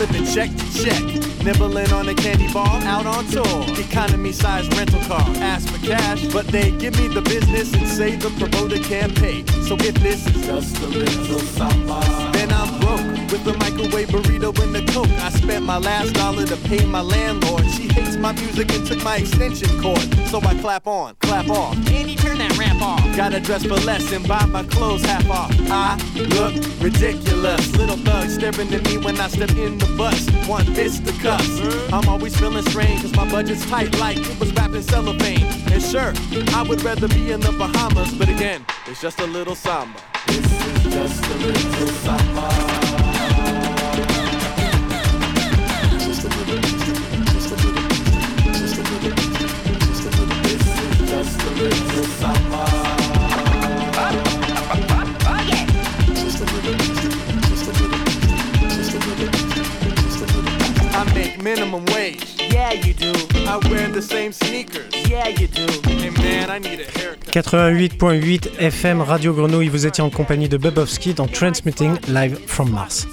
Living 0.00 0.24
check 0.24 0.48
to 0.56 0.82
check. 0.82 1.02
Nibbling 1.44 1.92
on 1.92 2.08
a 2.08 2.14
candy 2.14 2.50
bar, 2.52 2.80
out 2.84 3.04
on 3.04 3.26
tour. 3.26 3.64
Economy 3.78 4.32
size 4.32 4.66
rental 4.70 5.00
car, 5.00 5.20
ask 5.36 5.68
for 5.68 5.86
cash, 5.86 6.24
but 6.32 6.46
they 6.46 6.70
give 6.72 6.98
me 6.98 7.08
the 7.08 7.20
business 7.20 7.72
and 7.74 7.86
say 7.86 8.16
the 8.16 8.30
promoter 8.30 8.78
can't 8.78 9.14
pay. 9.14 9.44
So 9.68 9.74
if 9.74 9.94
this 9.96 10.26
is 10.26 10.46
just 10.46 10.78
a 10.78 10.86
little 10.86 11.40
summer, 11.40 12.00
then 12.32 12.50
I'm 12.50 12.80
broke 12.80 13.19
with 13.30 13.46
a 13.46 13.56
microwave 13.58 14.08
burrito 14.08 14.50
and 14.62 14.76
a 14.76 14.92
coke. 14.92 15.10
I 15.22 15.30
spent 15.30 15.64
my 15.64 15.78
last 15.78 16.14
dollar 16.14 16.44
to 16.46 16.56
pay 16.68 16.84
my 16.84 17.00
landlord. 17.00 17.64
She 17.70 17.86
hates 17.88 18.16
my 18.16 18.32
music 18.32 18.72
and 18.72 18.86
took 18.86 19.02
my 19.04 19.16
extension 19.16 19.80
cord, 19.80 20.02
so 20.28 20.40
I 20.40 20.54
clap 20.60 20.86
on, 20.86 21.14
clap 21.20 21.48
off. 21.48 21.76
Andy, 21.88 22.16
turn 22.16 22.38
that 22.38 22.56
rap 22.58 22.80
off. 22.82 23.04
Gotta 23.16 23.40
dress 23.40 23.64
for 23.64 23.76
less 23.86 24.10
and 24.12 24.26
buy 24.26 24.44
my 24.46 24.64
clothes 24.64 25.04
half 25.04 25.28
off. 25.30 25.52
I 25.70 25.96
look 26.16 26.54
ridiculous. 26.80 27.76
Little 27.76 27.96
thug 27.98 28.28
staring 28.28 28.72
at 28.74 28.84
me 28.84 28.98
when 28.98 29.20
I 29.20 29.28
step 29.28 29.50
in 29.50 29.78
the 29.78 29.86
bus. 29.96 30.28
One 30.48 30.64
fist 30.74 31.06
to 31.06 31.12
cuss. 31.22 31.60
I'm 31.92 32.08
always 32.08 32.36
feeling 32.36 32.64
strange 32.64 33.02
cause 33.02 33.14
my 33.14 33.30
budget's 33.30 33.64
tight 33.66 33.96
like 33.98 34.18
it 34.18 34.40
was 34.40 34.52
wrapped 34.54 34.74
in 34.74 34.82
cellophane. 34.82 35.44
And 35.72 35.82
sure, 35.82 36.12
I 36.54 36.64
would 36.68 36.82
rather 36.82 37.08
be 37.08 37.30
in 37.30 37.40
the 37.40 37.52
Bahamas, 37.52 38.12
but 38.14 38.28
again, 38.28 38.64
it's 38.86 39.00
just 39.00 39.20
a 39.20 39.26
little 39.26 39.54
samba. 39.54 40.00
This 40.26 40.38
is 40.38 40.94
just 40.94 41.24
a 41.24 41.34
little 41.34 41.86
summer. 41.88 42.69
Minimum 61.54 61.84
wage. 61.86 62.36
Yeah, 62.52 62.72
you 62.72 62.94
do. 62.94 63.12
I 63.46 63.58
wear 63.70 63.88
the 63.88 64.02
same 64.02 64.32
sneakers. 64.32 64.94
Yeah, 65.08 65.28
you 65.28 65.48
do. 65.48 65.66
Hey 65.88 66.10
man, 66.10 66.48
I 66.48 66.58
need 66.58 66.80
a 66.80 66.98
haircut. 66.98 67.32
88.8 67.34 68.58
FM 68.58 69.02
Radio 69.02 69.34
Grenouille, 69.34 69.68
vous 69.68 69.86
étiez 69.86 70.02
en 70.04 70.10
compagnie 70.10 70.48
de 70.48 70.56
Bebowski 70.56 71.14
dans 71.14 71.26
Transmitting 71.26 71.96
Live 72.08 72.38
from 72.46 72.70
Mars. 72.70 73.06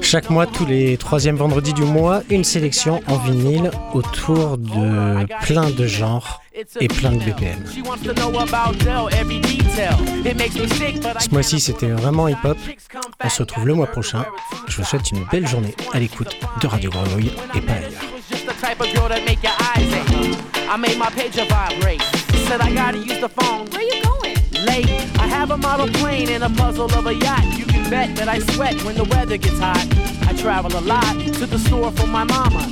Chaque 0.00 0.30
mois, 0.30 0.46
tous 0.46 0.66
les 0.66 0.96
troisièmes 0.96 1.36
vendredis 1.36 1.72
du 1.72 1.82
mois, 1.82 2.22
une 2.28 2.44
sélection 2.44 3.00
en 3.06 3.18
vinyle 3.18 3.70
autour 3.92 4.58
de 4.58 5.26
plein 5.44 5.70
de 5.70 5.86
genres 5.86 6.42
et 6.80 6.88
plein 6.88 7.12
de 7.12 7.18
BPM. 7.18 7.64
Ce 11.20 11.30
mois-ci, 11.30 11.60
c'était 11.60 11.88
vraiment 11.88 12.28
hip-hop. 12.28 12.58
On 13.22 13.28
se 13.28 13.42
retrouve 13.42 13.66
le 13.66 13.74
mois 13.74 13.86
prochain. 13.86 14.24
Je 14.68 14.76
vous 14.78 14.84
souhaite 14.84 15.10
une 15.10 15.24
belle 15.30 15.46
journée 15.46 15.74
à 15.92 16.00
l'écoute 16.00 16.36
de 16.60 16.66
Radio 16.66 16.90
Grenouille 16.90 17.32
et 17.54 17.60
pas 17.60 17.74
ailleurs. 17.74 17.90
late. 24.64 24.88
I 25.18 25.26
have 25.26 25.50
a 25.50 25.56
model 25.56 25.88
plane 25.88 26.28
and 26.30 26.42
a 26.44 26.50
puzzle 26.50 26.92
of 26.92 27.06
a 27.06 27.14
yacht. 27.14 27.44
You 27.58 27.66
can 27.66 27.88
bet 27.90 28.16
that 28.16 28.28
I 28.28 28.38
sweat 28.38 28.82
when 28.84 28.96
the 28.96 29.04
weather 29.04 29.36
gets 29.36 29.58
hot. 29.58 29.86
I 30.28 30.32
travel 30.34 30.72
a 30.78 30.80
lot 30.80 31.14
to 31.38 31.46
the 31.46 31.58
store 31.58 31.90
for 31.92 32.06
my 32.06 32.24
mama. 32.24 32.62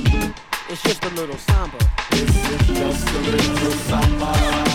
It's 0.69 0.81
just 0.83 1.03
a 1.05 1.09
little 1.09 1.37
samba. 1.37 1.77
It's 2.11 2.33
just 2.67 3.09
a 3.09 3.19
little 3.19 3.71
samba. 3.87 4.72